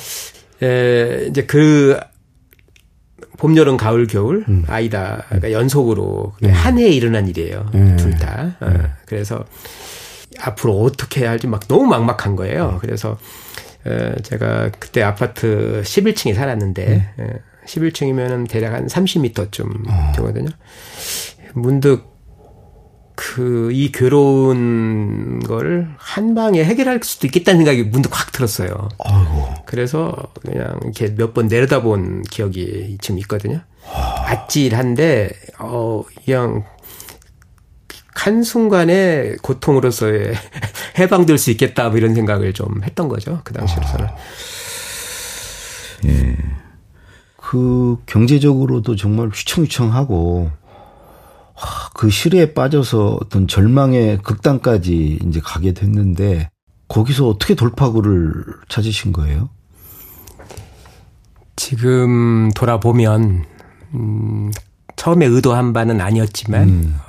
에, 0.62 1.26
이제 1.28 1.44
그 1.44 1.98
봄, 3.38 3.56
여름, 3.56 3.76
가을, 3.76 4.06
겨울 4.06 4.44
음. 4.48 4.64
아이다 4.68 5.24
그러니까 5.28 5.52
연속으로 5.52 6.34
네. 6.40 6.50
한 6.50 6.78
해에 6.78 6.90
일어난 6.90 7.26
일이에요. 7.26 7.70
네. 7.72 7.96
둘 7.96 8.10
다. 8.16 8.54
어, 8.60 8.70
그래서 9.06 9.44
앞으로 10.42 10.80
어떻게 10.82 11.20
해야 11.22 11.30
할지 11.30 11.46
막 11.46 11.66
너무 11.68 11.86
막막한 11.86 12.36
거예요. 12.36 12.78
그래서 12.80 13.18
어, 13.86 14.12
제가 14.22 14.70
그때 14.78 15.02
아파트 15.02 15.82
11층에 15.84 16.34
살았는데 16.34 17.12
네. 17.16 17.34
11층이면은 17.66 18.48
대략 18.48 18.74
한 18.74 18.86
30m쯤 18.86 19.88
어. 19.88 20.12
되거든요. 20.16 20.48
문득 21.54 22.08
그 23.16 23.70
이 23.70 23.92
괴로운 23.92 25.40
걸한 25.40 26.34
방에 26.34 26.64
해결할 26.64 27.00
수도 27.02 27.26
있겠다는 27.26 27.58
생각이 27.58 27.84
문득 27.84 28.18
확 28.18 28.32
들었어요. 28.32 28.88
아이고. 28.98 29.48
그래서 29.66 30.16
그냥 30.40 30.78
이렇게 30.82 31.14
몇 31.14 31.34
번 31.34 31.46
내려다본 31.48 32.22
기억이 32.22 32.96
지금 33.02 33.18
있거든요. 33.20 33.60
아찔한데 34.24 35.30
어 35.58 36.02
그냥 36.24 36.64
한순간에 38.20 39.36
고통으로서의 39.40 40.34
해방될 40.98 41.38
수 41.38 41.50
있겠다 41.50 41.88
뭐 41.88 41.96
이런 41.96 42.14
생각을 42.14 42.52
좀 42.52 42.82
했던 42.84 43.08
거죠. 43.08 43.40
그 43.44 43.54
당시로서는. 43.54 44.06
아, 44.06 44.16
예. 46.04 46.36
그 47.36 47.96
경제적으로도 48.06 48.96
정말 48.96 49.28
휘청휘청하고 49.28 50.50
그 51.94 52.10
시리에 52.10 52.52
빠져서 52.52 53.18
어떤 53.20 53.48
절망의 53.48 54.18
극단까지 54.18 55.20
이제 55.26 55.40
가게 55.42 55.72
됐는데 55.72 56.50
거기서 56.88 57.26
어떻게 57.26 57.54
돌파구를 57.54 58.44
찾으신 58.68 59.12
거예요? 59.12 59.48
지금 61.56 62.50
돌아보면 62.50 63.44
음, 63.94 64.50
처음에 64.96 65.26
의도한 65.26 65.72
바는 65.72 66.00
아니었지만 66.00 66.68
음. 66.68 67.00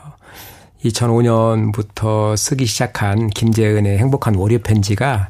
2005년부터 0.84 2.36
쓰기 2.38 2.66
시작한 2.66 3.30
김재은의 3.30 3.98
행복한 3.98 4.36
월요 4.36 4.60
편지가 4.60 5.30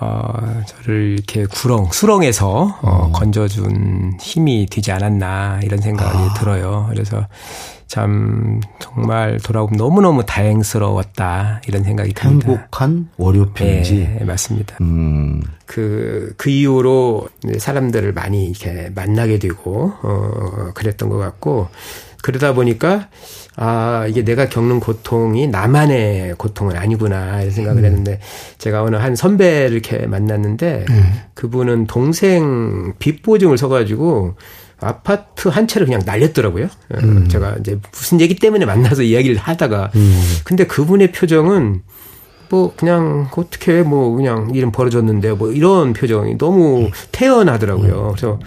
어, 0.00 0.62
저를 0.66 1.14
이렇게 1.14 1.46
구렁, 1.46 1.90
수렁에서 1.92 2.78
어, 2.82 2.90
어. 2.90 3.12
건져준 3.12 4.18
힘이 4.20 4.66
되지 4.66 4.90
않았나 4.90 5.60
이런 5.62 5.80
생각이 5.80 6.18
아. 6.18 6.34
들어요. 6.34 6.86
그래서 6.90 7.26
참 7.86 8.60
정말 8.80 9.38
돌아오면 9.38 9.76
너무너무 9.76 10.26
다행스러웠다 10.26 11.62
이런 11.68 11.84
생각이 11.84 12.12
듭니다. 12.12 12.48
행복한 12.48 13.08
월요 13.16 13.52
편지. 13.52 14.08
네, 14.18 14.24
맞습니다. 14.24 14.78
음. 14.80 15.42
그, 15.64 16.34
그 16.36 16.50
이후로 16.50 17.28
사람들을 17.58 18.12
많이 18.12 18.46
이렇게 18.46 18.90
만나게 18.94 19.38
되고, 19.38 19.92
어, 20.02 20.70
그랬던 20.74 21.08
것 21.08 21.18
같고, 21.18 21.68
그러다 22.24 22.54
보니까 22.54 23.08
아, 23.56 24.06
이게 24.08 24.24
내가 24.24 24.48
겪는 24.48 24.80
고통이 24.80 25.46
나만의 25.46 26.34
고통은 26.38 26.74
아니구나, 26.74 27.42
이런 27.42 27.52
생각을 27.52 27.82
음. 27.82 27.84
했는데, 27.84 28.18
제가 28.58 28.82
어느 28.82 28.96
한 28.96 29.14
선배를 29.14 29.72
이렇게 29.72 30.06
만났는데, 30.06 30.86
음. 30.90 31.12
그분은 31.34 31.86
동생 31.86 32.94
빚 32.98 33.22
보증을 33.22 33.56
서가지고, 33.58 34.34
아파트 34.80 35.48
한 35.48 35.68
채를 35.68 35.86
그냥 35.86 36.02
날렸더라고요. 36.04 36.66
음. 36.94 37.28
제가 37.28 37.56
이제 37.60 37.78
무슨 37.92 38.20
얘기 38.20 38.34
때문에 38.34 38.64
만나서 38.64 39.02
이야기를 39.02 39.36
하다가, 39.36 39.92
음. 39.94 40.22
근데 40.42 40.66
그분의 40.66 41.12
표정은, 41.12 41.82
뭐 42.50 42.72
그냥 42.76 43.28
어떻게 43.36 43.82
뭐 43.82 44.14
그냥 44.14 44.50
이름 44.54 44.70
벌어졌는데 44.70 45.32
뭐 45.32 45.50
이런 45.50 45.92
표정이 45.92 46.38
너무 46.38 46.90
태연하더라고요. 47.10 48.12
그래서 48.14 48.38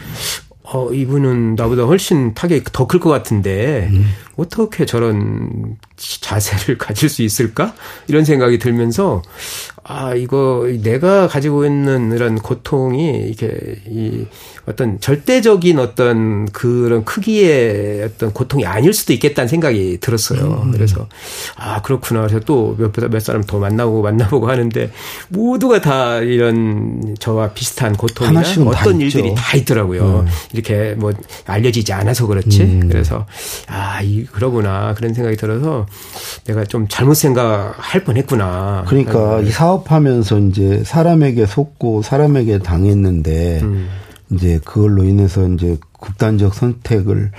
어, 0.69 0.91
이분은 0.91 1.55
나보다 1.55 1.83
훨씬 1.83 2.33
타격이 2.33 2.65
더 2.73 2.87
클 2.87 2.99
것 2.99 3.09
같은데, 3.09 3.87
음. 3.91 4.05
어떻게 4.35 4.85
저런 4.85 5.77
자세를 5.95 6.77
가질 6.79 7.07
수 7.09 7.21
있을까? 7.23 7.73
이런 8.07 8.25
생각이 8.25 8.59
들면서, 8.59 9.21
아, 9.89 10.13
이거 10.13 10.67
내가 10.83 11.27
가지고 11.27 11.65
있는 11.65 12.11
이런 12.11 12.37
고통이 12.37 13.29
이게 13.29 13.49
이 13.87 14.25
어떤 14.65 14.99
절대적인 14.99 15.79
어떤 15.79 16.45
그런 16.47 17.05
크기의 17.05 18.03
어떤 18.03 18.33
고통이 18.33 18.65
아닐 18.65 18.93
수도 18.93 19.13
있겠다는 19.13 19.47
생각이 19.47 19.99
들었어요. 20.01 20.63
음. 20.65 20.71
그래서 20.71 21.07
아, 21.55 21.81
그렇구나. 21.81 22.27
그래서 22.27 22.41
또몇 22.41 22.91
몇 23.09 23.19
사람 23.21 23.43
더 23.43 23.59
만나고 23.59 24.01
만나보고 24.01 24.49
하는데 24.49 24.91
모두가 25.29 25.79
다 25.79 26.17
이런 26.17 27.15
저와 27.17 27.51
비슷한 27.51 27.95
고통이나 27.95 28.41
어떤 28.65 28.99
일들이 28.99 29.33
다 29.35 29.55
있더라고요. 29.55 30.25
음. 30.25 30.27
이렇게 30.51 30.95
뭐 30.97 31.13
알려지지 31.45 31.93
않아서 31.93 32.27
그렇지. 32.27 32.63
음. 32.63 32.89
그래서 32.89 33.25
아, 33.67 34.01
이 34.01 34.25
그러구나. 34.25 34.93
그런 34.95 35.13
생각이 35.13 35.37
들어서 35.37 35.85
내가 36.43 36.65
좀 36.65 36.87
잘못 36.89 37.13
생각할 37.13 38.03
뻔 38.03 38.17
했구나. 38.17 38.83
그러니까 38.87 39.39
이 39.39 39.49
사업 39.49 39.76
사업하면서 39.77 40.39
이제 40.39 40.83
사람에게 40.83 41.45
속고 41.45 42.01
사람에게 42.01 42.59
당했는데 42.59 43.59
음. 43.61 43.89
이제 44.31 44.59
그걸로 44.63 45.03
인해서 45.03 45.47
이제 45.47 45.77
극단적 45.99 46.53
선택을 46.53 47.31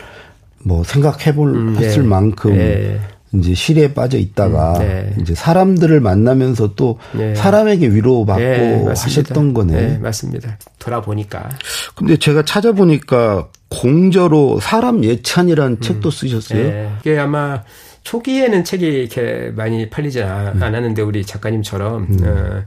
뭐 0.63 0.85
생각해 0.85 1.35
볼 1.35 1.55
음, 1.55 1.77
했을 1.77 2.03
네. 2.03 2.09
만큼 2.09 2.57
네. 2.57 3.01
이제 3.33 3.55
실에 3.55 3.93
빠져 3.93 4.19
있다가 4.19 4.79
음, 4.79 4.79
네. 4.79 5.15
이제 5.21 5.35
사람들을 5.35 6.01
만나면서 6.01 6.75
또 6.75 6.99
네. 7.13 7.35
사람에게 7.35 7.89
위로받고 7.89 8.41
네, 8.41 8.85
하셨던 8.87 9.55
거네. 9.55 9.73
네, 9.75 9.99
맞습니다. 9.99 10.59
돌아보니까. 10.79 11.49
근데 11.95 12.17
제가 12.17 12.45
찾아보니까 12.45 13.49
공저로 13.69 14.61
사람 14.61 15.05
예찬이라는 15.05 15.73
음, 15.73 15.81
책도 15.81 16.11
쓰셨어요. 16.11 16.63
네. 16.63 16.93
이게 17.01 17.19
아마 17.19 17.63
초기에는 18.03 18.65
책이 18.65 18.87
이렇게 18.87 19.53
많이 19.55 19.91
팔리지 19.91 20.23
음. 20.23 20.61
않았는데 20.63 21.03
우리 21.03 21.25
작가님처럼 21.27 22.07
음. 22.09 22.19
어, 22.23 22.65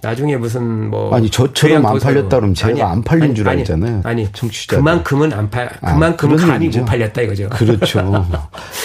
나중에 0.00 0.36
무슨 0.36 0.88
뭐 0.88 1.14
아니 1.14 1.28
저처럼 1.28 1.84
안 1.84 1.98
팔렸다 1.98 2.28
그러면 2.28 2.54
제가 2.54 2.70
아니, 2.70 2.82
안 2.82 3.02
팔린 3.02 3.24
아니, 3.24 3.34
줄 3.34 3.48
알잖아요. 3.48 4.00
아니, 4.04 4.28
청취자 4.32 4.76
그만큼은 4.76 5.32
안 5.32 5.50
팔, 5.50 5.68
아, 5.82 5.92
그만큼은 5.92 6.38
아, 6.42 6.46
감이? 6.46 6.68
못 6.68 6.84
팔렸다 6.86 7.20
이거죠. 7.22 7.48
그렇죠. 7.50 8.24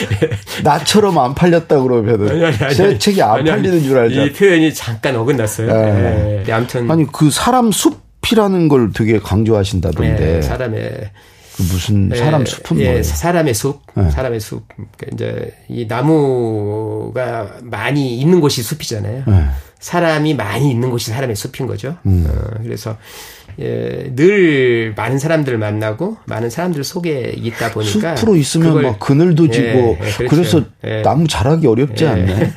나처럼 0.64 1.18
안 1.20 1.36
팔렸다 1.36 1.82
그러면은 1.82 2.30
아니, 2.30 2.46
아니, 2.46 2.56
아니, 2.64 2.76
제 2.76 2.98
책이 2.98 3.22
안 3.22 3.46
팔리는 3.46 3.84
줄 3.84 3.98
알죠. 3.98 4.24
이 4.24 4.34
표현이 4.34 4.74
잠깐 4.74 5.16
어긋났어요. 5.16 5.72
네. 5.72 6.44
네. 6.46 6.52
아무튼 6.52 6.92
아니 6.92 7.06
그 7.10 7.30
사람 7.30 7.72
숲이라는 7.72 8.68
걸 8.68 8.92
되게 8.92 9.20
강조하신다던데. 9.20 10.16
네, 10.16 10.42
사람의 10.42 11.12
그 11.68 11.74
무슨 11.74 12.12
예, 12.12 12.18
사람 12.18 12.46
숲은 12.46 12.80
예, 12.80 12.86
뭐예요? 12.86 13.04
사람의 13.04 13.54
숲, 13.54 13.82
네. 13.96 14.10
사람의 14.10 14.40
숲. 14.40 14.64
그러니까 14.68 15.08
이제 15.14 15.54
이 15.70 15.86
나무가 15.88 17.48
많이 17.64 18.20
있는 18.20 18.40
곳이 18.42 18.62
숲이잖아요. 18.64 19.24
네. 19.28 19.46
사람이 19.80 20.34
많이 20.36 20.72
있는 20.72 20.90
곳이 20.92 21.12
사람의 21.12 21.36
숲인 21.36 21.68
거죠. 21.68 21.98
음. 22.06 22.26
어, 22.30 22.60
그래서 22.64 22.98
예, 23.60 24.12
늘 24.16 24.94
많은 24.96 25.20
사람들을 25.20 25.58
만나고 25.58 26.18
많은 26.26 26.50
사람들 26.50 26.84
속에 26.84 27.34
있다 27.38 27.72
보니까 27.72 28.16
숲으로 28.16 28.36
있으면 28.38 28.82
막 28.82 29.00
그늘도 29.00 29.50
지고 29.52 29.66
예, 29.68 29.98
예, 30.02 30.12
그렇죠. 30.12 30.28
그래서 30.30 30.62
예. 30.86 31.02
나무 31.04 31.28
자라기 31.28 31.68
어렵지 31.68 32.06
예. 32.06 32.08
않나요? 32.08 32.48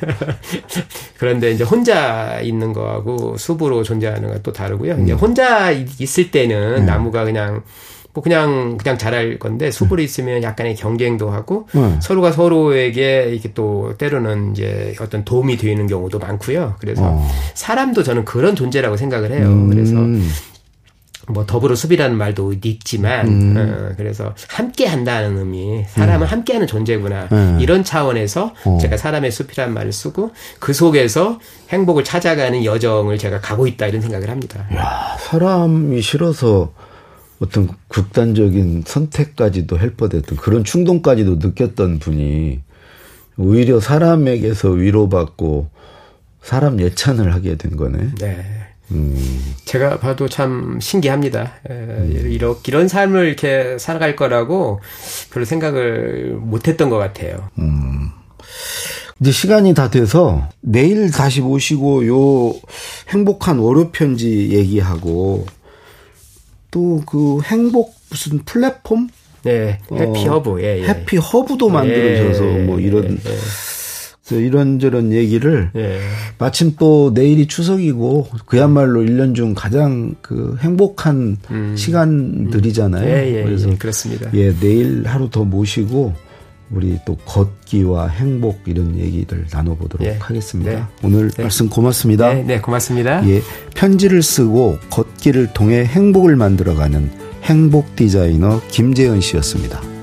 그런데 1.19 1.51
이제 1.51 1.63
혼자 1.63 2.39
있는 2.41 2.73
거하고 2.73 3.37
숲으로 3.37 3.83
존재하는 3.83 4.29
건 4.29 4.37
또 4.43 4.53
다르고요. 4.53 4.93
음. 4.93 5.03
이제 5.03 5.13
혼자 5.13 5.71
있을 5.71 6.31
때는 6.31 6.77
음. 6.81 6.85
나무가 6.85 7.25
그냥 7.25 7.63
뭐 8.17 8.23
그냥 8.23 8.77
그냥 8.77 8.97
잘할 8.97 9.37
건데 9.37 9.69
수불이 9.69 10.03
있으면 10.03 10.41
약간의 10.41 10.75
경쟁도 10.75 11.29
하고 11.29 11.67
네. 11.71 11.97
서로가 12.01 12.31
서로에게 12.31 13.29
이렇게 13.29 13.53
또 13.53 13.93
때로는 13.99 14.53
이제 14.53 14.95
어떤 14.99 15.23
도움이 15.23 15.57
되는 15.57 15.85
경우도 15.85 16.17
많고요. 16.17 16.77
그래서 16.79 17.03
어. 17.03 17.27
사람도 17.53 18.01
저는 18.01 18.25
그런 18.25 18.55
존재라고 18.55 18.97
생각을 18.97 19.31
해요. 19.33 19.45
음. 19.45 19.69
그래서 19.69 19.97
뭐 21.27 21.45
더불어 21.45 21.75
숲이라는 21.75 22.17
말도 22.17 22.55
있지만 22.63 23.27
음. 23.27 23.55
어, 23.55 23.93
그래서 23.95 24.33
함께 24.49 24.87
한다는 24.87 25.37
의미 25.37 25.85
사람은 25.87 26.25
음. 26.25 26.27
함께하는 26.27 26.65
존재구나 26.65 27.27
음. 27.31 27.59
이런 27.61 27.83
차원에서 27.83 28.55
어. 28.65 28.79
제가 28.81 28.97
사람의 28.97 29.29
숲이라는 29.29 29.75
말을 29.75 29.93
쓰고 29.93 30.31
그 30.57 30.73
속에서 30.73 31.39
행복을 31.69 32.03
찾아가는 32.03 32.65
여정을 32.65 33.19
제가 33.19 33.41
가고 33.41 33.67
있다 33.67 33.85
이런 33.85 34.01
생각을 34.01 34.31
합니다. 34.31 34.65
야 34.73 35.15
사람이 35.19 36.01
싫어서 36.01 36.71
어떤 37.39 37.69
극단적인 37.87 38.83
선택까지도 38.85 39.77
할 39.77 39.91
뻔했던 39.91 40.37
그런 40.37 40.63
충동까지도 40.63 41.35
느꼈던 41.35 41.99
분이 41.99 42.61
오히려 43.37 43.79
사람에게서 43.79 44.69
위로받고 44.69 45.69
사람 46.41 46.79
예찬을 46.79 47.33
하게 47.33 47.57
된 47.57 47.75
거네. 47.75 48.15
네. 48.19 48.45
음. 48.91 49.53
제가 49.65 49.99
봐도 49.99 50.29
참 50.29 50.79
신기합니다. 50.79 51.53
음. 51.69 52.09
이렇게 52.29 52.61
이런 52.67 52.87
삶을 52.87 53.27
이렇게 53.27 53.77
살아갈 53.77 54.15
거라고 54.15 54.79
별로 55.31 55.45
생각을 55.45 56.37
못했던 56.39 56.89
것 56.89 56.97
같아요. 56.97 57.49
음. 57.59 58.09
이제 59.19 59.31
시간이 59.31 59.73
다 59.73 59.89
돼서 59.89 60.47
내일 60.61 61.11
다시 61.11 61.41
모시고 61.41 62.07
요 62.07 62.53
행복한 63.09 63.57
월요 63.57 63.89
편지 63.91 64.49
얘기하고 64.51 65.45
또 66.71 67.01
그 67.05 67.39
행복 67.45 67.95
무슨 68.09 68.39
플랫폼? 68.45 69.09
네, 69.43 69.79
Happy 69.91 70.25
Hub. 70.25 70.61
예, 70.61 70.79
예. 70.79 70.87
Happy 70.87 71.17
Hub도 71.17 71.69
만들어져서 71.69 72.59
예, 72.59 72.63
뭐 72.63 72.79
이런 72.79 73.17
예, 73.25 74.35
예. 74.35 74.45
이런저런 74.45 75.13
얘기를 75.13 75.71
예. 75.75 75.99
마침 76.37 76.75
또 76.77 77.11
내일이 77.13 77.47
추석이고 77.47 78.27
그야말로 78.45 79.01
1년 79.01 79.35
중 79.35 79.53
가장 79.55 80.15
그 80.21 80.57
행복한 80.59 81.37
음. 81.49 81.75
시간들이잖아요. 81.77 83.07
예, 83.07 83.37
예, 83.39 83.43
그래서 83.43 83.69
그렇습니다. 83.79 84.29
예, 84.33 84.53
내일 84.59 85.03
하루 85.05 85.29
더 85.29 85.45
모시고 85.45 86.13
우리 86.69 86.99
또 87.05 87.15
걷기와 87.25 88.07
행복 88.07 88.61
이런 88.65 88.97
얘기들 88.97 89.45
나눠보도록 89.51 90.05
예. 90.05 90.17
하겠습니다. 90.19 90.71
네. 90.71 90.83
오늘 91.03 91.29
네. 91.31 91.43
말씀 91.43 91.69
고맙습니다. 91.69 92.33
네, 92.33 92.43
네, 92.43 92.61
고맙습니다. 92.61 93.27
예, 93.27 93.41
편지를 93.73 94.21
쓰고 94.21 94.77
걷기를 94.89 95.53
통해 95.53 95.85
행복을 95.85 96.35
만들어가는 96.35 97.11
행복 97.43 97.95
디자이너 97.95 98.61
김재현 98.69 99.21
씨였습니다. 99.21 99.96